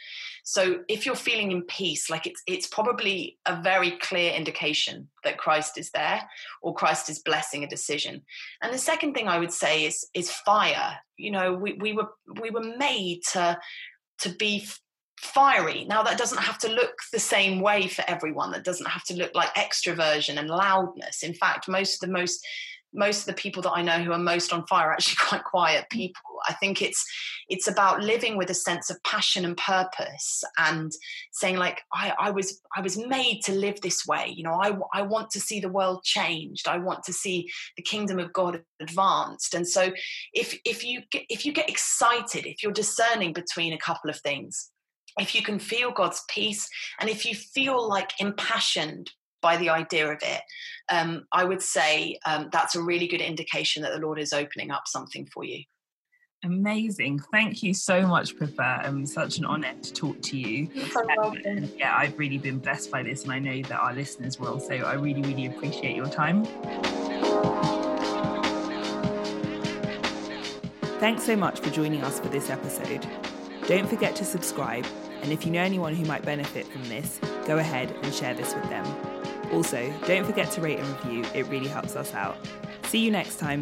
so 0.48 0.82
if 0.88 1.06
you're 1.06 1.16
feeling 1.16 1.52
in 1.52 1.64
peace 1.64 2.10
like 2.10 2.28
it's 2.28 2.42
it's 2.48 2.68
probably 2.68 3.38
a 3.46 3.62
very 3.62 3.92
clear 3.92 4.32
indication 4.32 5.10
that 5.24 5.40
christ 5.40 5.78
is 5.78 5.90
there 5.92 6.22
or 6.62 6.74
christ 6.74 7.10
is 7.10 7.20
blessing 7.20 7.64
a 7.64 7.68
decision 7.68 8.22
and 8.62 8.74
the 8.74 8.78
second 8.78 9.14
thing 9.14 9.28
i 9.28 9.40
would 9.40 9.52
say 9.52 9.86
is 9.86 10.06
is 10.14 10.32
fire 10.32 10.98
you 11.18 11.32
know 11.32 11.54
we, 11.54 11.74
we 11.74 11.94
were 11.94 12.10
we 12.40 12.52
were 12.52 12.76
made 12.78 13.22
to 13.32 13.58
to 14.20 14.30
be 14.30 14.66
fiery. 15.18 15.86
Now, 15.86 16.04
that 16.04 16.18
doesn't 16.18 16.42
have 16.42 16.58
to 16.60 16.70
look 16.70 17.00
the 17.12 17.20
same 17.20 17.60
way 17.60 17.88
for 17.88 18.04
everyone. 18.08 18.52
That 18.52 18.64
doesn't 18.64 18.88
have 18.88 19.04
to 19.06 19.16
look 19.16 19.34
like 19.34 19.54
extroversion 19.56 20.38
and 20.38 20.50
loudness. 20.50 21.24
In 21.24 21.34
fact, 21.34 21.68
most 21.68 21.96
of 21.96 22.08
the 22.08 22.14
most 22.14 22.46
most 22.96 23.22
of 23.22 23.26
the 23.26 23.42
people 23.42 23.62
that 23.64 23.74
I 23.74 23.82
know 23.82 24.04
who 24.04 24.12
are 24.12 24.18
most 24.18 24.54
on 24.54 24.66
fire 24.68 24.90
are 24.90 24.94
actually 24.94 25.18
quite 25.28 25.44
quiet 25.44 25.86
mm. 25.86 25.90
people. 25.90 26.22
I 26.48 26.54
think 26.54 26.82
it's 26.82 27.04
it's 27.48 27.68
about 27.68 28.02
living 28.02 28.38
with 28.38 28.50
a 28.50 28.56
sense 28.56 28.90
of 28.90 29.02
passion 29.04 29.46
and 29.46 29.56
purpose 29.58 30.44
and 30.58 30.92
saying 31.32 31.58
like 31.58 31.82
I, 31.94 32.14
I 32.20 32.32
was 32.32 32.62
I 32.76 32.82
was 32.82 32.98
made 32.98 33.42
to 33.46 33.54
live 33.54 33.82
this 33.82 34.06
way. 34.08 34.34
You 34.36 34.44
know, 34.44 34.54
I 34.54 34.78
I 34.94 35.02
want 35.04 35.30
to 35.32 35.40
see 35.40 35.60
the 35.60 35.70
world 35.70 36.04
changed. 36.04 36.68
I 36.68 36.78
want 36.78 37.04
to 37.04 37.14
see 37.14 37.50
the 37.78 37.84
kingdom 37.84 38.20
of 38.20 38.34
God 38.34 38.62
advanced. 38.82 39.54
And 39.54 39.68
so 39.68 39.92
if 40.34 40.58
if 40.66 40.84
you 40.84 41.02
get, 41.12 41.24
if 41.30 41.46
you 41.46 41.54
get 41.54 41.70
excited, 41.70 42.46
if 42.46 42.64
you're 42.64 42.72
discerning 42.72 43.34
between 43.34 43.74
a 43.74 43.78
couple 43.78 44.10
of 44.10 44.18
things, 44.20 44.72
if 45.20 45.34
you 45.34 45.42
can 45.42 45.60
feel 45.60 45.92
God's 45.92 46.24
peace 46.30 46.68
and 47.00 47.10
if 47.10 47.26
you 47.26 47.36
feel 47.36 47.88
like 47.88 48.12
impassioned 48.20 49.12
by 49.46 49.58
the 49.58 49.70
idea 49.70 50.12
of 50.12 50.18
it, 50.24 50.42
um, 50.90 51.28
I 51.32 51.44
would 51.44 51.62
say 51.62 52.18
um, 52.26 52.50
that's 52.52 52.76
a 52.76 52.82
really 52.82 53.06
good 53.06 53.22
indication 53.22 53.84
that 53.84 53.92
the 53.94 54.00
Lord 54.00 54.18
is 54.20 54.34
opening 54.34 54.72
up 54.72 54.88
something 54.88 55.28
for 55.28 55.44
you. 55.44 55.64
Amazing. 56.44 57.20
Thank 57.32 57.62
you 57.62 57.76
so 57.76 58.08
much, 58.08 58.40
Pippa. 58.40 58.82
Um, 58.84 59.06
such 59.06 59.38
an 59.38 59.46
honour 59.46 59.76
to 59.84 59.94
talk 59.94 60.20
to 60.24 60.38
you. 60.38 60.68
Um, 61.22 61.38
yeah, 61.78 61.96
I've 61.96 62.18
really 62.18 62.40
been 62.40 62.58
blessed 62.58 62.90
by 62.90 63.04
this, 63.04 63.24
and 63.24 63.32
I 63.34 63.38
know 63.38 63.62
that 63.70 63.80
our 63.80 63.94
listeners 63.94 64.40
will. 64.40 64.60
So 64.60 64.74
I 64.74 64.94
really, 64.94 65.22
really 65.22 65.46
appreciate 65.46 65.96
your 65.96 66.10
time. 66.10 66.46
Thanks 71.00 71.24
so 71.24 71.36
much 71.36 71.60
for 71.60 71.70
joining 71.70 72.04
us 72.04 72.20
for 72.20 72.30
this 72.30 72.50
episode. 72.50 73.08
Don't 73.68 73.88
forget 73.88 74.16
to 74.16 74.26
subscribe, 74.26 74.88
and 75.22 75.32
if 75.32 75.46
you 75.46 75.52
know 75.52 75.62
anyone 75.62 75.94
who 75.94 76.06
might 76.06 76.24
benefit 76.24 76.66
from 76.66 76.90
this, 76.90 77.20
go 77.46 77.60
ahead 77.60 77.96
and 78.02 78.12
share 78.12 78.34
this 78.34 78.56
with 78.56 78.68
them. 78.70 79.15
Also, 79.52 79.94
don't 80.06 80.26
forget 80.26 80.52
to 80.52 80.62
rate 80.62 80.80
and 80.80 80.88
review, 80.88 81.26
it 81.34 81.48
really 81.48 81.68
helps 81.68 81.96
us 81.96 82.14
out. 82.14 82.38
See 82.84 83.00
you 83.00 83.12
next 83.12 83.38
time. 83.38 83.62